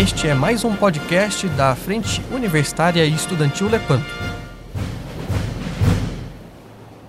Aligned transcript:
Este 0.00 0.28
é 0.28 0.34
mais 0.34 0.64
um 0.64 0.74
podcast 0.74 1.46
da 1.50 1.76
Frente 1.76 2.22
Universitária 2.32 3.04
e 3.04 3.12
Estudantil 3.12 3.68
Lepanto. 3.68 4.08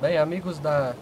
Bem, 0.01 0.17
amigos 0.17 0.59
da 0.59 0.93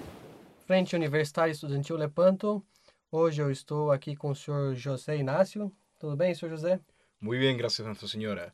Frente 0.67 0.95
Universitária 0.95 1.49
e 1.49 1.55
Estudantil 1.55 1.97
Lepanto, 1.97 2.63
hoje 3.11 3.41
eu 3.41 3.49
estou 3.49 3.91
aqui 3.91 4.15
com 4.15 4.29
o 4.29 4.35
senhor 4.35 4.75
José 4.75 5.17
Inácio. 5.17 5.71
Tudo 5.97 6.15
bem, 6.15 6.35
senhor 6.35 6.51
José? 6.51 6.79
Muy 7.19 7.39
bien, 7.39 7.57
gracias 7.57 7.87
Nuestra 7.87 8.07
Señora. 8.07 8.53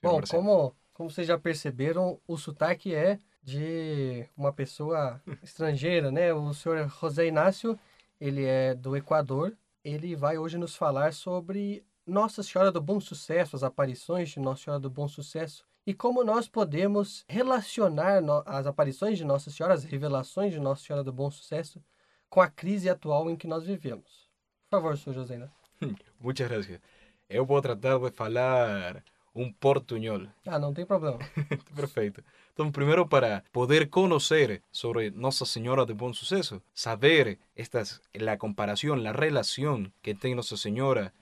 señor 0.00 0.12
Bom, 0.12 0.18
Marcelo. 0.18 0.40
como, 0.40 0.76
como 0.92 1.10
vocês 1.10 1.26
já 1.26 1.36
perceberam, 1.36 2.20
o 2.24 2.36
sotaque 2.36 2.94
é 2.94 3.18
de 3.42 4.24
uma 4.36 4.52
pessoa 4.52 5.20
estrangeira, 5.42 6.12
né? 6.12 6.32
O 6.32 6.54
senhor 6.54 6.88
José 7.00 7.26
Inácio, 7.26 7.76
ele 8.20 8.44
é 8.44 8.76
do 8.76 8.96
Equador. 8.96 9.56
Ele 9.82 10.14
vai 10.14 10.38
hoje 10.38 10.56
nos 10.56 10.76
falar 10.76 11.12
sobre 11.12 11.82
Nossa 12.10 12.42
Senhora 12.42 12.72
do 12.72 12.80
Bom 12.80 13.00
Sucesso, 13.00 13.54
as 13.54 13.62
aparições 13.62 14.30
de 14.30 14.40
Nossa 14.40 14.64
Senhora 14.64 14.80
do 14.80 14.90
Bom 14.90 15.06
Sucesso 15.06 15.64
e 15.86 15.94
como 15.94 16.24
nós 16.24 16.48
podemos 16.48 17.24
relacionar 17.28 18.20
as 18.44 18.66
aparições 18.66 19.16
de 19.16 19.24
Nossa 19.24 19.48
Senhora, 19.48 19.74
as 19.74 19.84
revelações 19.84 20.52
de 20.52 20.58
Nossa 20.58 20.82
Senhora 20.84 21.04
do 21.04 21.12
Bom 21.12 21.30
Sucesso 21.30 21.80
com 22.28 22.40
a 22.40 22.48
crise 22.48 22.90
atual 22.90 23.30
em 23.30 23.36
que 23.36 23.46
nós 23.46 23.64
vivemos. 23.64 24.28
Por 24.68 24.78
favor, 24.78 24.98
senhor 24.98 25.14
José. 25.14 25.48
Muchas 26.20 26.48
gracias. 26.48 26.80
Eu 27.28 27.46
vou 27.46 27.62
tratar 27.62 27.96
de 27.98 28.10
falar 28.10 29.04
um 29.32 29.52
portuñol. 29.52 30.26
Ah, 30.44 30.58
não 30.58 30.74
tem 30.74 30.84
problema. 30.84 31.18
Perfecto. 31.76 32.24
Entonces, 32.50 32.72
primero 32.72 33.08
para 33.08 33.44
poder 33.52 33.88
conocer 33.88 34.62
sobre 34.72 35.12
Nuestra 35.12 35.46
Señora 35.46 35.86
de 35.86 35.94
Buen 35.94 36.12
Suceso, 36.12 36.60
saber 36.74 37.38
estas, 37.54 38.02
la 38.12 38.36
comparación, 38.36 39.04
la 39.04 39.12
relación 39.12 39.92
que 40.02 40.16
tiene 40.16 40.34
Nuestra 40.34 40.56
Señora 40.56 41.14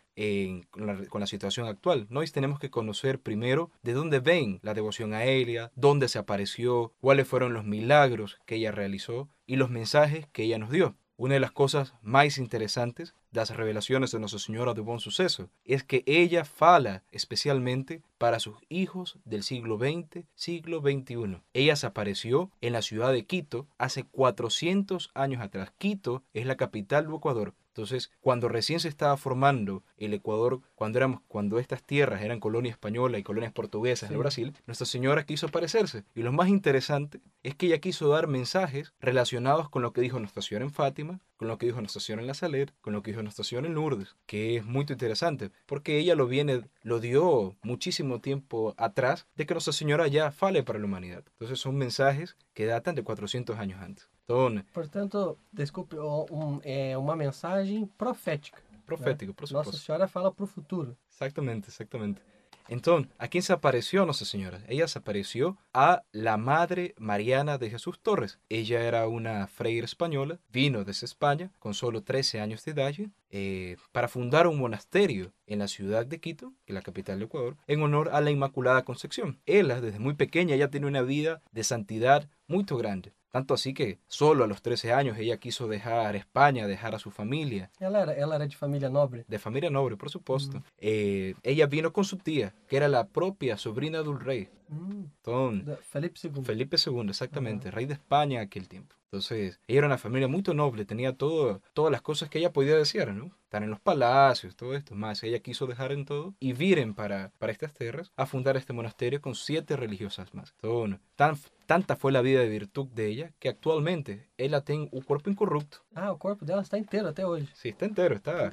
con, 0.70 1.20
la, 1.20 1.26
situación 1.26 1.66
actual. 1.66 2.06
Nós 2.10 2.32
tenemos 2.32 2.58
que 2.58 2.70
conocer 2.70 3.20
primero 3.20 3.70
de 3.82 3.92
dónde 3.92 4.20
ven 4.20 4.58
la 4.62 4.74
devoción 4.74 5.12
a 5.12 5.24
ella, 5.24 5.70
dónde 5.76 6.08
se 6.08 6.18
apareció, 6.18 6.92
cuáles 7.00 7.28
fueron 7.28 7.52
los 7.54 7.64
milagros 7.64 8.38
que 8.44 8.56
ella 8.56 8.72
realizó 8.72 9.28
y 9.46 9.56
los 9.56 9.70
mensajes 9.70 10.26
que 10.32 10.44
ella 10.44 10.58
nos 10.58 10.70
dio. 10.70 10.96
Una 11.16 11.34
de 11.34 11.40
las 11.40 11.52
cosas 11.52 11.94
más 12.02 12.38
interesantes 12.38 13.14
das 13.38 13.56
revelaciones 13.56 14.10
de 14.10 14.18
Nuestra 14.18 14.40
Señora 14.40 14.74
de 14.74 14.80
Buen 14.80 14.98
Suceso 14.98 15.48
es 15.64 15.84
que 15.84 16.02
ella 16.06 16.44
fala 16.44 17.04
especialmente 17.12 18.02
para 18.18 18.40
sus 18.40 18.56
hijos 18.68 19.16
del 19.24 19.44
siglo 19.44 19.78
XX, 19.78 20.24
siglo 20.34 20.80
XXI. 20.80 21.40
Ella 21.54 21.76
se 21.76 21.86
apareció 21.86 22.50
en 22.60 22.72
la 22.72 22.82
ciudad 22.82 23.12
de 23.12 23.24
Quito 23.26 23.68
hace 23.78 24.02
400 24.04 25.10
años 25.14 25.40
atrás. 25.40 25.72
Quito 25.78 26.22
es 26.34 26.46
la 26.46 26.56
capital 26.56 27.06
del 27.06 27.14
Ecuador. 27.14 27.54
Entonces, 27.68 28.10
cuando 28.20 28.48
recién 28.48 28.80
se 28.80 28.88
estaba 28.88 29.16
formando 29.16 29.84
el 29.98 30.12
Ecuador, 30.12 30.60
cuando, 30.74 30.98
éramos, 30.98 31.20
cuando 31.28 31.60
estas 31.60 31.84
tierras 31.84 32.22
eran 32.22 32.40
colonia 32.40 32.72
española 32.72 33.18
y 33.18 33.22
colonias 33.22 33.52
portuguesas 33.52 34.08
Sí. 34.08 34.14
de 34.14 34.18
Brasil, 34.18 34.54
Nuestra 34.66 34.84
Señora 34.84 35.24
quiso 35.24 35.46
aparecerse. 35.46 36.02
Y 36.16 36.22
lo 36.22 36.32
más 36.32 36.48
interesante 36.48 37.20
es 37.44 37.54
que 37.54 37.66
ella 37.66 37.78
quiso 37.78 38.08
dar 38.08 38.26
mensajes 38.26 38.92
relacionados 39.00 39.68
con 39.68 39.82
lo 39.82 39.92
que 39.92 40.00
dijo 40.00 40.18
Nuestra 40.18 40.42
Señora 40.42 40.64
en 40.64 40.72
Fátima, 40.72 41.20
con 41.38 41.48
lo 41.48 41.56
que 41.56 41.66
dijo 41.66 41.80
Nuestra 41.80 42.00
Señora 42.02 42.20
en 42.20 42.26
La 42.26 42.34
Saler, 42.34 42.74
con 42.82 42.92
lo 42.92 43.02
que 43.02 43.12
dijo 43.12 43.22
Nuestra 43.22 43.44
Señora 43.44 43.68
en 43.68 43.74
Lourdes, 43.74 44.16
que 44.26 44.56
es 44.56 44.64
muy 44.66 44.84
interesante, 44.88 45.50
porque 45.64 45.98
ella 45.98 46.14
lo 46.14 46.26
viene, 46.26 46.64
lo 46.82 47.00
dio 47.00 47.56
muchísimo 47.62 48.20
tiempo 48.20 48.74
atrás 48.76 49.26
de 49.36 49.46
que 49.46 49.54
Nuestra 49.54 49.72
Señora 49.72 50.08
ya 50.08 50.30
fale 50.32 50.62
para 50.64 50.78
la 50.78 50.84
humanidad. 50.84 51.22
Entonces 51.32 51.58
son 51.60 51.76
mensajes 51.76 52.36
que 52.52 52.66
datan 52.66 52.94
de 52.96 53.04
400 53.04 53.56
años 53.58 53.80
antes. 53.80 54.08
Entonces, 54.26 54.64
Portanto, 54.74 55.38
desculpe, 55.52 55.96
um, 55.96 56.60
é 56.62 56.98
uma 56.98 57.16
mensagem 57.16 57.86
profética. 57.96 58.60
profético, 58.84 59.32
por 59.32 59.50
Nossa. 59.52 59.72
Senhora 59.76 60.08
fala 60.08 60.30
para 60.32 60.44
o 60.44 60.46
futuro. 60.46 60.96
Exactamente, 61.10 61.68
exactamente. 61.68 62.20
Entonces, 62.68 63.10
¿a 63.18 63.28
quién 63.28 63.42
se 63.42 63.52
apareció 63.52 64.04
Nuestra 64.04 64.26
Señora? 64.26 64.60
Ella 64.68 64.88
se 64.88 64.98
apareció 64.98 65.56
a 65.72 66.02
la 66.12 66.36
Madre 66.36 66.94
Mariana 66.98 67.58
de 67.58 67.70
Jesús 67.70 67.98
Torres. 68.00 68.38
Ella 68.48 68.82
era 68.82 69.08
una 69.08 69.46
freira 69.46 69.84
española, 69.84 70.38
vino 70.50 70.84
desde 70.84 71.06
España 71.06 71.50
con 71.58 71.74
solo 71.74 72.02
13 72.02 72.40
años 72.40 72.64
de 72.64 72.72
edad 72.72 72.88
eh, 73.30 73.76
para 73.92 74.08
fundar 74.08 74.46
un 74.46 74.58
monasterio 74.58 75.32
en 75.46 75.58
la 75.58 75.68
ciudad 75.68 76.06
de 76.06 76.20
Quito, 76.20 76.52
que 76.64 76.72
es 76.72 76.74
la 76.74 76.82
capital 76.82 77.18
de 77.18 77.26
Ecuador, 77.26 77.56
en 77.66 77.82
honor 77.82 78.10
a 78.12 78.20
la 78.20 78.30
Inmaculada 78.30 78.84
Concepción. 78.84 79.40
Ella, 79.46 79.80
desde 79.80 79.98
muy 79.98 80.14
pequeña, 80.14 80.56
ya 80.56 80.68
tiene 80.68 80.86
una 80.86 81.02
vida 81.02 81.42
de 81.50 81.64
santidad 81.64 82.28
muy 82.46 82.64
grande. 82.64 83.12
Tanto 83.30 83.54
así 83.54 83.74
que 83.74 83.98
solo 84.08 84.44
a 84.44 84.46
los 84.46 84.62
13 84.62 84.92
años 84.92 85.18
ella 85.18 85.36
quiso 85.38 85.68
dejar 85.68 86.16
España, 86.16 86.66
dejar 86.66 86.94
a 86.94 86.98
su 86.98 87.10
familia, 87.10 87.70
Ela 87.78 88.02
era, 88.02 88.12
ela 88.14 88.36
era 88.36 88.46
de 88.46 88.54
família 88.54 88.88
nobre. 88.88 89.24
de 89.28 89.38
familia 89.38 89.70
noble, 89.70 89.96
por 89.96 90.10
supuesto. 90.10 90.62
Eh, 90.78 91.34
ella 91.42 91.66
vino 91.66 91.92
con 91.92 92.04
su 92.04 92.16
tía, 92.16 92.54
que 92.68 92.76
era 92.78 92.88
la 92.88 93.06
propia 93.08 93.56
sobrina 93.58 94.02
del 94.02 94.18
rey, 94.18 94.48
Entonces, 94.70 95.66
da 95.66 95.76
Felipe 95.76 96.18
II. 96.22 96.44
Felipe 96.44 96.76
II, 96.84 97.08
exactamente, 97.08 97.70
rey 97.70 97.86
de 97.86 97.94
España 97.94 98.40
en 98.40 98.46
aquel 98.46 98.68
tiempo. 98.68 98.94
Entonces, 99.10 99.58
ella 99.66 99.78
era 99.78 99.86
una 99.86 99.96
familia 99.96 100.28
muy 100.28 100.42
noble, 100.54 100.84
tenía 100.84 101.16
todo, 101.16 101.62
todas 101.72 101.90
las 101.90 102.02
cosas 102.02 102.28
que 102.28 102.38
ella 102.38 102.52
podía 102.52 102.76
desear, 102.76 103.14
¿no? 103.14 103.32
Estar 103.44 103.62
en 103.62 103.70
los 103.70 103.80
palacios, 103.80 104.54
todo 104.54 104.74
esto. 104.74 104.94
Más, 104.94 105.22
ella 105.22 105.38
quiso 105.38 105.66
dejar 105.66 105.92
en 105.92 106.04
todo 106.04 106.34
y 106.38 106.52
viren 106.52 106.92
para, 106.94 107.32
para 107.38 107.50
estas 107.50 107.72
tierras 107.72 108.12
a 108.16 108.26
fundar 108.26 108.58
este 108.58 108.74
monasterio 108.74 109.22
con 109.22 109.34
siete 109.34 109.76
religiosas 109.76 110.34
más. 110.34 110.52
Entonces, 110.60 111.00
tan, 111.16 111.38
tanta 111.64 111.96
fue 111.96 112.12
la 112.12 112.20
vida 112.20 112.40
de 112.40 112.50
virtud 112.50 112.88
de 112.88 113.06
ella 113.06 113.32
que 113.38 113.48
actualmente 113.48 114.27
ella 114.38 114.62
tiene 114.62 114.88
un 114.92 115.02
cuerpo 115.02 115.28
incorrupto. 115.28 115.78
Ah, 115.94 116.12
o 116.12 116.18
corpo 116.18 116.44
dela 116.46 116.62
está 116.62 116.78
inteiro 116.78 117.08
até 117.08 117.24
hoje. 117.24 117.46
Sí, 117.54 117.68
está 117.70 117.84
entero, 117.84 118.14
está 118.14 118.48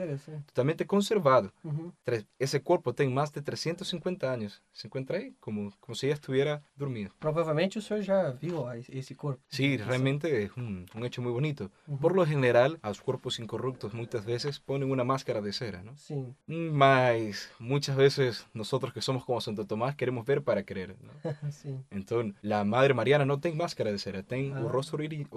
totalmente 0.48 0.86
conservado. 0.86 1.54
Uhum. 1.64 1.94
Ese 2.40 2.62
cuerpo 2.62 2.94
tiene 2.94 3.14
más 3.14 3.32
de 3.32 3.42
350 3.42 4.32
años. 4.32 4.62
Se 4.74 4.88
encuentra 4.88 5.18
ahí 5.20 5.36
como, 5.40 5.72
como 5.80 5.96
si 5.96 6.08
ella 6.08 6.16
estuviera 6.16 6.62
dormida. 6.76 7.12
Provavelmente 7.20 7.80
o 7.80 7.82
senhor 7.82 8.04
já 8.04 8.32
viu 8.32 8.68
a- 8.68 8.76
ese 8.78 9.16
corpo. 9.16 9.42
Sí, 9.48 9.78
realmente 9.78 10.44
es 10.44 10.52
un, 10.58 10.86
un 10.94 11.06
hecho 11.06 11.22
muy 11.22 11.32
bonito. 11.32 11.70
Uhum. 11.88 12.00
Por 12.00 12.16
lo 12.16 12.26
general, 12.26 12.80
a 12.82 12.90
los 12.90 13.00
cuerpos 13.02 13.40
incorruptos 13.40 13.94
muchas 13.94 14.26
veces 14.26 14.60
ponen 14.60 14.90
una 14.92 15.04
máscara 15.04 15.40
de 15.42 15.54
cera, 15.54 15.84
¿no? 15.84 15.96
Sim. 15.98 16.34
Mas 16.48 17.50
muchas 17.60 17.96
veces 17.96 18.48
nosotros 18.54 18.92
que 18.94 19.02
somos 19.02 19.24
como 19.24 19.40
Santo 19.40 19.66
Tomás 19.66 19.96
queremos 19.96 20.26
ver 20.26 20.44
para 20.44 20.64
creer, 20.64 20.96
¿no? 21.00 21.12
Sim. 21.52 21.84
Entonces, 21.92 22.34
la 22.42 22.64
Madre 22.64 22.94
Mariana 22.94 23.26
no 23.26 23.40
tiene 23.40 23.58
máscara 23.58 23.92
de 23.92 24.00
cera, 24.00 24.24
tiene 24.24 24.54
Ah. 24.56 24.60
un 24.62 24.70
rostro 24.70 24.98
ori- 24.98 25.28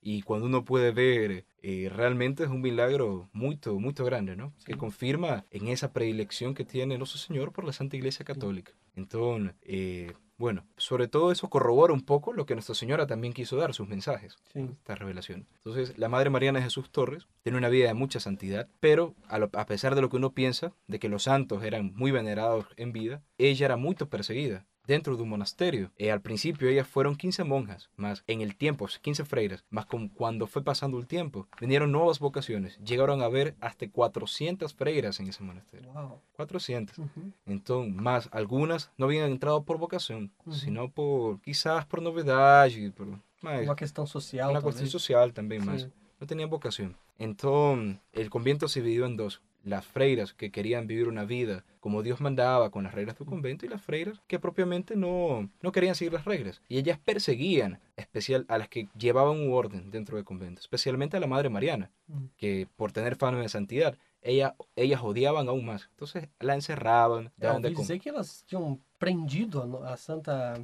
Y 0.00 0.22
cuando 0.22 0.46
uno 0.46 0.64
puede 0.64 0.92
ver, 0.92 1.44
eh, 1.62 1.90
realmente 1.92 2.44
es 2.44 2.48
un 2.50 2.60
milagro 2.60 3.28
muy, 3.32 3.58
muy 3.78 3.92
grande, 3.94 4.36
¿no? 4.36 4.52
Que 4.64 4.74
Sí. 4.74 4.78
confirma 4.78 5.44
en 5.50 5.68
esa 5.68 5.92
predilección 5.92 6.54
que 6.54 6.64
tiene 6.64 6.96
nuestro 6.98 7.18
Señor 7.18 7.52
por 7.52 7.64
la 7.64 7.72
Santa 7.72 7.96
Iglesia 7.96 8.24
Católica. 8.24 8.72
Entonces, 8.94 9.54
eh, 9.62 10.12
bueno, 10.36 10.64
sobre 10.76 11.08
todo 11.08 11.32
eso 11.32 11.48
corrobora 11.50 11.92
un 11.92 12.02
poco 12.02 12.32
lo 12.32 12.46
que 12.46 12.54
Nuestra 12.54 12.74
Señora 12.76 13.06
también 13.08 13.32
quiso 13.32 13.56
dar, 13.56 13.74
sus 13.74 13.88
mensajes 13.88 14.36
Sim. 14.52 14.72
esta 14.78 14.94
revelación. 14.94 15.46
Entonces, 15.56 15.98
la 15.98 16.08
Madre 16.08 16.30
Mariana 16.30 16.60
de 16.60 16.64
Jesús 16.64 16.90
Torres 16.90 17.26
tiene 17.42 17.58
una 17.58 17.68
vida 17.68 17.88
de 17.88 17.94
mucha 17.94 18.20
santidad, 18.20 18.68
pero 18.78 19.14
a, 19.26 19.38
lo- 19.38 19.50
a 19.52 19.66
pesar 19.66 19.94
de 19.96 20.00
lo 20.02 20.08
que 20.10 20.16
uno 20.16 20.32
piensa, 20.32 20.72
de 20.86 21.00
que 21.00 21.08
los 21.08 21.24
santos 21.24 21.64
eran 21.64 21.92
muy 21.96 22.12
venerados 22.12 22.66
en 22.76 22.92
vida, 22.92 23.22
ella 23.38 23.66
era 23.66 23.76
muy 23.76 23.96
perseguida 23.96 24.64
dentro 24.88 25.16
de 25.16 25.22
un 25.22 25.28
monasterio. 25.28 25.92
Eh, 25.96 26.10
al 26.10 26.20
principio 26.20 26.68
ellas 26.68 26.88
fueron 26.88 27.14
15 27.14 27.44
monjas, 27.44 27.90
más 27.96 28.24
en 28.26 28.40
el 28.40 28.56
tiempo, 28.56 28.88
15 29.00 29.24
freiras, 29.24 29.64
más 29.70 29.86
con, 29.86 30.08
cuando 30.08 30.48
fue 30.48 30.64
pasando 30.64 30.98
el 30.98 31.06
tiempo, 31.06 31.46
vinieron 31.60 31.92
nuevas 31.92 32.18
vocaciones, 32.18 32.78
llegaron 32.84 33.22
a 33.22 33.26
haber 33.26 33.54
hasta 33.60 33.88
400 33.88 34.74
freiras 34.74 35.20
en 35.20 35.28
ese 35.28 35.44
monasterio. 35.44 35.92
Uau. 35.92 36.20
400. 36.34 36.98
Uhum. 36.98 37.32
Entonces, 37.46 37.94
más 37.94 38.28
algunas 38.32 38.90
no 38.96 39.06
habían 39.06 39.30
entrado 39.30 39.62
por 39.62 39.78
vocación, 39.78 40.32
sino 40.50 40.90
por 40.90 41.40
quizás 41.42 41.84
por 41.84 42.02
novedad, 42.02 42.66
y 42.68 42.90
por, 42.90 43.06
más, 43.42 43.62
Uma 43.62 43.76
questão 43.76 44.06
social, 44.06 44.50
una 44.50 44.60
talvez. 44.60 44.64
cuestión 44.64 44.90
social 44.90 45.32
también 45.32 45.64
más. 45.64 45.88
No 46.18 46.26
tenían 46.26 46.50
vocación. 46.50 46.96
Entonces, 47.18 47.98
el 48.12 48.30
convento 48.30 48.66
se 48.68 48.80
dividió 48.80 49.06
en 49.06 49.16
dos. 49.16 49.42
Las 49.68 49.86
freiras 49.86 50.32
que 50.34 50.50
querían 50.50 50.86
vivir 50.86 51.08
una 51.08 51.24
vida 51.24 51.64
como 51.80 52.02
Dios 52.02 52.20
mandaba 52.20 52.70
con 52.70 52.84
las 52.84 52.94
reglas 52.94 53.18
del 53.18 53.26
convento 53.26 53.66
y 53.66 53.68
las 53.68 53.82
freiras 53.82 54.20
que 54.26 54.38
propiamente 54.38 54.96
no, 54.96 55.48
no 55.62 55.72
querían 55.72 55.94
seguir 55.94 56.12
las 56.12 56.24
reglas. 56.24 56.60
Y 56.68 56.78
ellas 56.78 56.98
perseguían 56.98 57.80
especial 57.96 58.44
a 58.48 58.58
las 58.58 58.68
que 58.68 58.88
llevaban 58.98 59.38
un 59.38 59.52
orden 59.52 59.90
dentro 59.90 60.16
del 60.16 60.24
convento, 60.24 60.60
especialmente 60.60 61.16
a 61.16 61.20
la 61.20 61.26
Madre 61.26 61.50
Mariana, 61.50 61.90
que 62.36 62.66
por 62.76 62.92
tener 62.92 63.16
fama 63.16 63.40
de 63.40 63.48
santidad, 63.48 63.96
ella, 64.22 64.56
ellas 64.76 65.00
odiaban 65.02 65.48
aún 65.48 65.64
más. 65.64 65.88
Entonces 65.90 66.28
la 66.40 66.54
encerraban, 66.54 67.32
daban 67.36 67.62
de 67.62 67.70
dizer 67.70 68.00
que 68.00 68.08
elas 68.08 68.44
tinham 68.46 68.78
prendido 68.98 69.84
a 69.84 69.96
Santa 69.96 70.54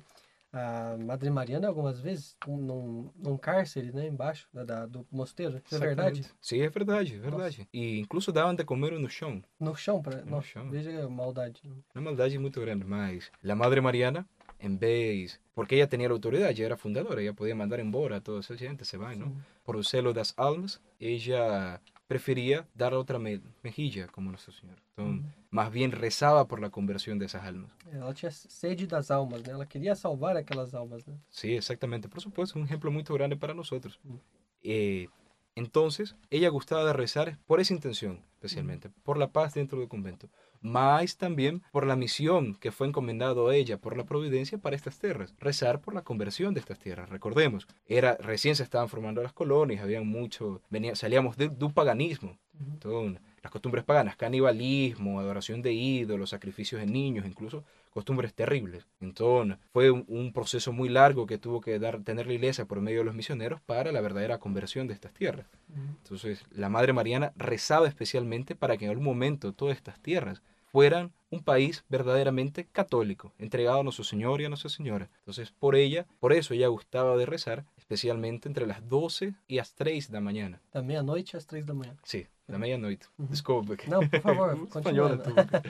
a 0.55 0.97
Madre 0.97 1.31
Mariana 1.31 1.67
algumas 1.69 1.99
vezes 2.01 2.37
um- 2.47 2.57
num, 2.57 3.11
num 3.17 3.37
cárcere, 3.37 3.91
né, 3.93 4.07
embaixo 4.07 4.47
da, 4.53 4.65
da- 4.65 4.87
do 4.87 5.07
mosteiro. 5.11 5.61
Isso 5.67 5.75
é 5.75 5.79
verdade? 5.79 6.21
Exactamente. 6.21 6.35
Sí, 6.41 6.61
es 6.61 6.73
verdad, 6.73 7.03
es 7.03 7.21
verdad. 7.21 7.53
Y 7.73 7.99
incluso 7.99 8.31
daban 8.33 8.57
de 8.57 8.65
comer 8.65 8.93
no 8.93 9.09
chão. 9.09 9.43
No 9.59 9.75
chão, 9.75 10.01
pra... 10.01 10.19
No 10.25 10.37
Nossa, 10.37 10.49
chão. 10.49 10.71
veja 10.71 11.05
a 11.05 11.09
maldade. 11.09 11.61
Una 11.95 12.05
maldad 12.05 12.31
muy 12.39 12.51
grande, 12.51 12.85
más. 12.85 13.31
La 13.43 13.55
Madre 13.55 13.81
Mariana, 13.81 14.27
en 14.61 14.79
vez, 14.79 15.41
porque 15.55 15.75
ella 15.77 15.89
tenía 15.89 16.09
la 16.09 16.15
autoridad, 16.15 16.51
ella 16.51 16.67
era 16.67 16.77
fundadora, 16.77 17.21
ella 17.21 17.33
podía 17.33 17.55
mandar 17.55 17.81
embora 17.81 18.17
a 18.17 18.21
toda 18.21 18.41
esa 18.41 18.57
gente, 18.57 18.85
se 18.85 18.97
va, 18.97 19.15
¿no? 19.15 19.27
Sim. 19.27 19.35
Por 19.65 19.77
el 19.77 19.85
celo 19.85 20.13
de 20.13 20.21
las 20.21 20.35
almas, 20.39 20.81
ella 21.01 21.81
prefería 22.07 22.69
dar 22.75 22.95
otra 22.95 23.19
me- 23.19 23.41
mejilla, 23.63 24.07
como 24.09 24.31
Nuestra 24.31 24.53
Señora. 24.53 24.83
Entonces, 24.97 25.25
Uhum. 25.25 25.33
más 25.51 25.71
bien 25.73 25.93
rezaba 25.93 26.47
por 26.47 26.61
la 26.61 26.71
conversión 26.71 27.19
de 27.19 27.27
esas 27.27 27.45
almas. 27.45 27.71
Ela 27.91 28.13
tinha 28.15 28.31
sede 28.31 28.87
das 28.87 29.11
almas, 29.11 29.43
né? 29.43 29.53
Ela 29.53 29.67
queria 29.67 29.95
salvar 29.95 30.37
aquelas 30.37 30.75
almas, 30.75 31.07
né? 31.07 31.19
Sí, 31.31 31.55
exactamente. 31.57 32.09
Por 32.09 32.21
supuesto, 32.21 32.59
un 32.59 32.65
ejemplo 32.67 32.91
muy 32.91 33.03
grande 33.03 33.37
para 33.37 33.55
nosotros. 33.55 33.99
Mm. 34.05 34.15
Eh, 34.63 35.09
entonces, 35.57 36.17
ella 36.31 36.49
gustaba 36.49 36.85
de 36.85 36.93
rezar 36.93 37.39
por 37.47 37.61
esa 37.61 37.73
intención, 37.75 38.25
especialmente, 38.35 38.91
por 39.05 39.17
la 39.19 39.31
paz 39.31 39.55
dentro 39.55 39.79
del 39.79 39.89
convento, 39.89 40.29
más 40.65 41.17
también 41.19 41.63
por 41.71 41.87
la 41.87 41.95
misión 41.95 42.55
que 42.57 42.73
fue 42.73 42.87
encomendado 42.89 43.49
a 43.49 43.55
ella 43.55 43.77
por 43.77 43.97
la 43.97 44.05
providencia 44.05 44.59
para 44.59 44.75
estas 44.75 44.99
tierras, 44.99 45.35
rezar 45.39 45.81
por 45.81 45.95
la 45.95 46.03
conversión 46.03 46.55
de 46.55 46.61
estas 46.61 46.79
tierras. 46.79 47.11
Recordemos, 47.11 47.69
era 47.87 48.17
recién 48.17 48.57
se 48.57 48.63
estaban 48.63 48.89
formando 48.89 49.23
las 49.23 49.35
colonias, 49.35 49.83
habían 49.83 50.07
mucho, 50.07 50.63
venía, 50.71 50.97
salíamos 50.97 51.37
de, 51.37 51.51
de 51.51 51.65
un 51.65 51.73
paganismo, 51.73 52.39
todo, 52.79 53.15
las 53.43 53.53
costumbres 53.53 53.85
paganas, 53.85 54.17
canibalismo, 54.17 55.21
adoración 55.21 55.61
de 55.61 55.75
ídolos, 55.75 56.31
sacrificios 56.31 56.81
de 56.81 56.87
niños, 56.87 57.27
incluso 57.27 57.63
costumbres 57.91 58.33
terribles. 58.33 58.87
Entonces, 59.01 59.59
fue 59.71 59.91
un, 59.91 60.05
un 60.09 60.33
proceso 60.33 60.73
muy 60.73 60.89
largo 60.89 61.27
que 61.27 61.37
tuvo 61.37 61.61
que 61.61 61.79
dar, 61.79 62.03
tener 62.03 62.27
la 62.27 62.33
iglesia 62.33 62.65
por 62.65 62.81
medio 62.81 63.01
de 63.01 63.05
los 63.05 63.15
misioneros 63.15 63.61
para 63.61 63.93
la 63.93 64.01
verdadera 64.01 64.39
conversión 64.39 64.89
de 64.89 64.95
estas 64.95 65.13
tierras. 65.13 65.47
Uhum. 65.69 65.97
Entonces, 66.03 66.43
la 66.51 66.71
Madre 66.71 66.95
Mariana 66.95 67.33
rezaba 67.37 67.87
especialmente 67.87 68.55
para 68.55 68.79
que 68.79 68.87
en 68.87 68.93
algún 68.93 69.05
momento 69.05 69.53
todas 69.53 69.77
estas 69.77 70.01
tierras 70.01 70.43
fueran 70.75 71.13
un 71.31 71.45
país 71.45 71.85
verdaderamente 71.89 72.67
católico, 72.67 73.33
entregado 73.39 73.79
a 73.79 73.83
nuestro 73.85 74.03
Señor 74.03 74.41
y 74.41 74.45
a 74.45 74.49
Nuestra 74.49 74.69
Señora. 74.69 75.09
Entonces, 75.21 75.53
por 75.53 75.77
ella, 75.77 76.05
por 76.19 76.33
eso 76.33 76.53
ella 76.53 76.67
gustaba 76.67 77.17
de 77.17 77.27
rezar, 77.27 77.65
especialmente 77.77 78.49
entre 78.49 78.67
las 78.67 78.89
12 78.89 79.35
y 79.47 79.55
las 79.55 79.77
3 79.77 80.09
de 80.09 80.15
la 80.15 80.21
mañana. 80.21 80.61
Da 80.73 80.83
meia-noite 80.83 81.37
às 81.37 81.47
três 81.47 81.65
da 81.65 81.75
manhã. 81.75 81.95
Sí, 82.03 82.27
da 82.49 82.59
medianoche. 82.59 83.07
Ujú. 83.19 83.29
Desculpe. 83.31 83.77
Não, 83.87 84.01
por 84.09 84.21
favor, 84.21 84.51
Español, 84.67 85.23
continua. 85.23 85.63
tú. 85.63 85.69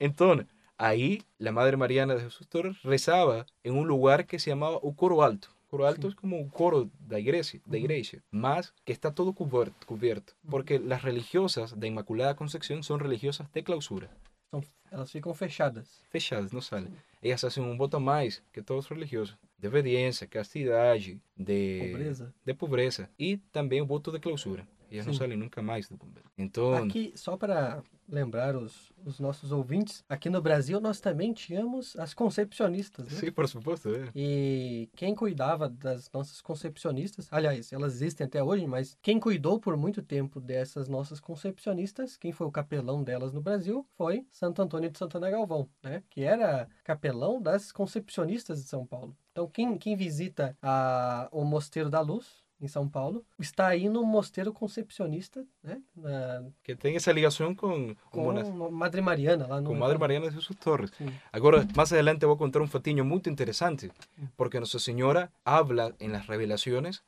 Entonces, 0.00 0.46
ahí 0.78 1.22
la 1.38 1.52
Madre 1.52 1.76
Mariana 1.76 2.16
de 2.16 2.22
Jesús 2.22 2.48
Torres 2.48 2.82
rezaba 2.82 3.46
en 3.62 3.78
un 3.78 3.86
lugar 3.86 4.26
que 4.26 4.40
se 4.40 4.50
llamaba 4.50 4.78
o 4.82 4.96
Coro 4.96 5.22
Alto. 5.22 5.53
Coro 5.74 5.88
Alto 5.88 6.06
es 6.06 6.14
como 6.14 6.38
un 6.38 6.50
coro 6.50 6.88
de 7.00 7.20
iglesia, 7.20 7.60
de 7.66 7.80
iglesia, 7.80 8.22
más 8.30 8.72
que 8.84 8.92
está 8.92 9.12
todo 9.12 9.32
cubierto, 9.32 9.84
cubierto, 9.88 10.34
porque 10.48 10.78
las 10.78 11.02
religiosas 11.02 11.80
de 11.80 11.88
Inmaculada 11.88 12.36
Concepción 12.36 12.84
son 12.84 13.00
religiosas 13.00 13.52
de 13.52 13.64
clausura, 13.64 14.08
elas 14.92 15.10
ficam 15.10 15.34
fechadas. 15.34 16.00
fechadas, 16.10 16.52
no 16.52 16.60
salen. 16.60 16.96
Ellas 17.20 17.42
hacen 17.42 17.64
un 17.64 17.76
voto 17.76 17.98
más 17.98 18.44
que 18.52 18.62
todos 18.62 18.84
los 18.84 18.90
religiosos, 18.90 19.36
de 19.64 19.68
obediencia, 19.68 20.26
castidad, 20.26 20.94
de 21.36 21.90
Pobreza. 21.90 22.32
de 22.44 22.54
pobreza 22.54 23.10
y 23.16 23.38
también 23.50 23.82
un 23.82 23.88
voto 23.88 24.12
de 24.12 24.20
clausura. 24.20 24.66
Ellas 24.90 25.06
no 25.06 25.12
Sí. 25.14 25.18
salen 25.20 25.40
nunca 25.40 25.62
más 25.62 25.88
do 25.88 25.96
convento. 25.96 26.30
Entonces, 26.36 26.84
Aqui, 26.84 27.12
só 27.16 27.36
para 27.36 27.82
lembrar 28.06 28.54
os, 28.54 28.92
os 29.04 29.18
nossos 29.18 29.50
ouvintes, 29.50 30.04
aqui 30.08 30.28
no 30.28 30.40
Brasil 30.42 30.78
nós 30.80 31.00
também 31.00 31.32
tínhamos 31.32 31.96
as 31.96 32.12
concepcionistas, 32.14 33.08
né? 33.10 33.16
sí, 33.18 33.30
por 33.30 33.48
supuesto. 33.48 33.88
eh. 33.88 34.10
E 34.14 34.88
quem 34.94 35.14
cuidava 35.14 35.68
das 35.68 36.08
nossas 36.12 36.40
concepcionistas, 36.42 37.26
aliás, 37.32 37.72
elas 37.72 37.94
existem 37.94 38.26
até 38.26 38.42
hoje, 38.42 38.66
mas 38.66 38.96
quem 39.02 39.18
cuidou 39.18 39.58
por 39.58 39.76
muito 39.76 40.02
tempo 40.02 40.38
dessas 40.40 40.86
nossas 40.88 41.18
concepcionistas, 41.18 42.16
quem 42.18 42.30
foi 42.30 42.46
o 42.46 42.52
capelão 42.52 43.02
delas 43.02 43.32
no 43.32 43.40
Brasil, 43.40 43.84
foi 43.96 44.26
Santo 44.30 44.60
Antônio 44.62 44.90
de 44.90 44.98
Santana 44.98 45.30
Galvão, 45.30 45.68
né? 45.82 46.02
Que 46.10 46.22
era 46.22 46.68
capelão 46.84 47.40
das 47.40 47.72
concepcionistas 47.72 48.62
de 48.62 48.68
São 48.68 48.86
Paulo. 48.86 49.16
Então, 49.34 49.48
quem, 49.48 49.76
quem 49.76 49.96
visita 49.96 50.56
a, 50.62 51.28
o 51.32 51.44
Mosteiro 51.44 51.90
da 51.90 52.00
Luz, 52.00 52.44
em 52.60 52.68
São 52.68 52.88
Paulo, 52.88 53.24
está 53.36 53.66
aí 53.66 53.88
no 53.88 54.04
Mosteiro 54.04 54.52
Concepcionista, 54.52 55.44
né? 55.60 55.82
Na, 55.96 56.44
Que 56.62 56.76
tem 56.76 56.94
essa 56.94 57.10
ligação 57.10 57.52
com, 57.52 57.96
com, 58.12 58.70
Madre 58.70 59.00
Mariana 59.00 59.48
lá 59.48 59.60
no. 59.60 59.70
com 59.70 59.74
Madre 59.74 59.98
Mariana 59.98 60.28
de 60.28 60.34
Jesus 60.34 60.56
Torres. 60.60 60.92
Sim. 60.96 61.08
Agora, 61.32 61.66
más 61.74 61.92
adelante 61.92 62.24
voy 62.26 62.36
a 62.36 62.38
contar 62.38 62.62
un 62.62 62.68
fatinho 62.68 63.04
muy 63.04 63.22
interesante, 63.26 63.90
porque 64.36 64.60
Nuestra 64.60 64.78
Señora 64.78 65.32
habla 65.44 65.96
en 65.98 66.12
las 66.12 66.28
revelaciones 66.28 67.02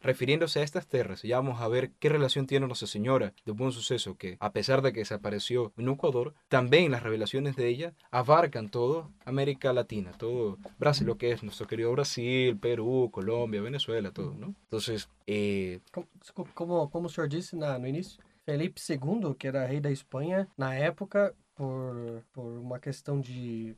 refiriéndose 0.00 0.60
a 0.60 0.62
estas 0.62 0.86
tierras. 0.86 1.22
Ya 1.22 1.36
vamos 1.36 1.60
a 1.60 1.68
ver 1.68 1.92
qué 1.98 2.08
relación 2.08 2.46
tiene 2.46 2.66
Nuestra 2.66 2.88
Señora 2.88 3.32
de 3.44 3.52
buen 3.52 3.72
suceso, 3.72 4.16
que 4.16 4.36
a 4.40 4.52
pesar 4.52 4.82
de 4.82 4.92
que 4.92 5.00
desapareció 5.00 5.72
en 5.76 5.88
Ecuador, 5.88 6.34
también 6.48 6.92
las 6.92 7.02
revelaciones 7.02 7.56
de 7.56 7.68
ella 7.68 7.94
abarcan 8.10 8.68
todo 8.70 9.10
América 9.24 9.72
Latina, 9.72 10.12
todo 10.12 10.58
Brasil, 10.78 11.06
lo 11.06 11.18
que 11.18 11.32
es 11.32 11.42
nuestro 11.42 11.66
querido 11.66 11.92
Brasil, 11.92 12.56
Perú, 12.58 13.10
Colombia, 13.12 13.60
Venezuela, 13.62 14.10
todo, 14.12 14.34
¿no? 14.34 14.54
Entonces, 14.64 15.08
eh, 15.26 15.80
Com- 15.92 16.06
Desculpa, 16.20 16.52
como, 16.54 16.90
como 16.90 17.06
o 17.06 17.08
senhor 17.10 17.28
disse 17.28 17.56
na, 17.56 17.78
no 17.78 17.86
início, 17.86 18.22
Felipe 18.44 18.80
II, 18.80 19.34
que 19.38 19.48
era 19.48 19.66
rei 19.66 19.80
da 19.80 19.90
Espanha, 19.90 20.48
na 20.56 20.74
época, 20.74 21.34
por, 21.54 22.24
por 22.32 22.58
uma 22.58 22.78
questão 22.80 23.20
de, 23.20 23.76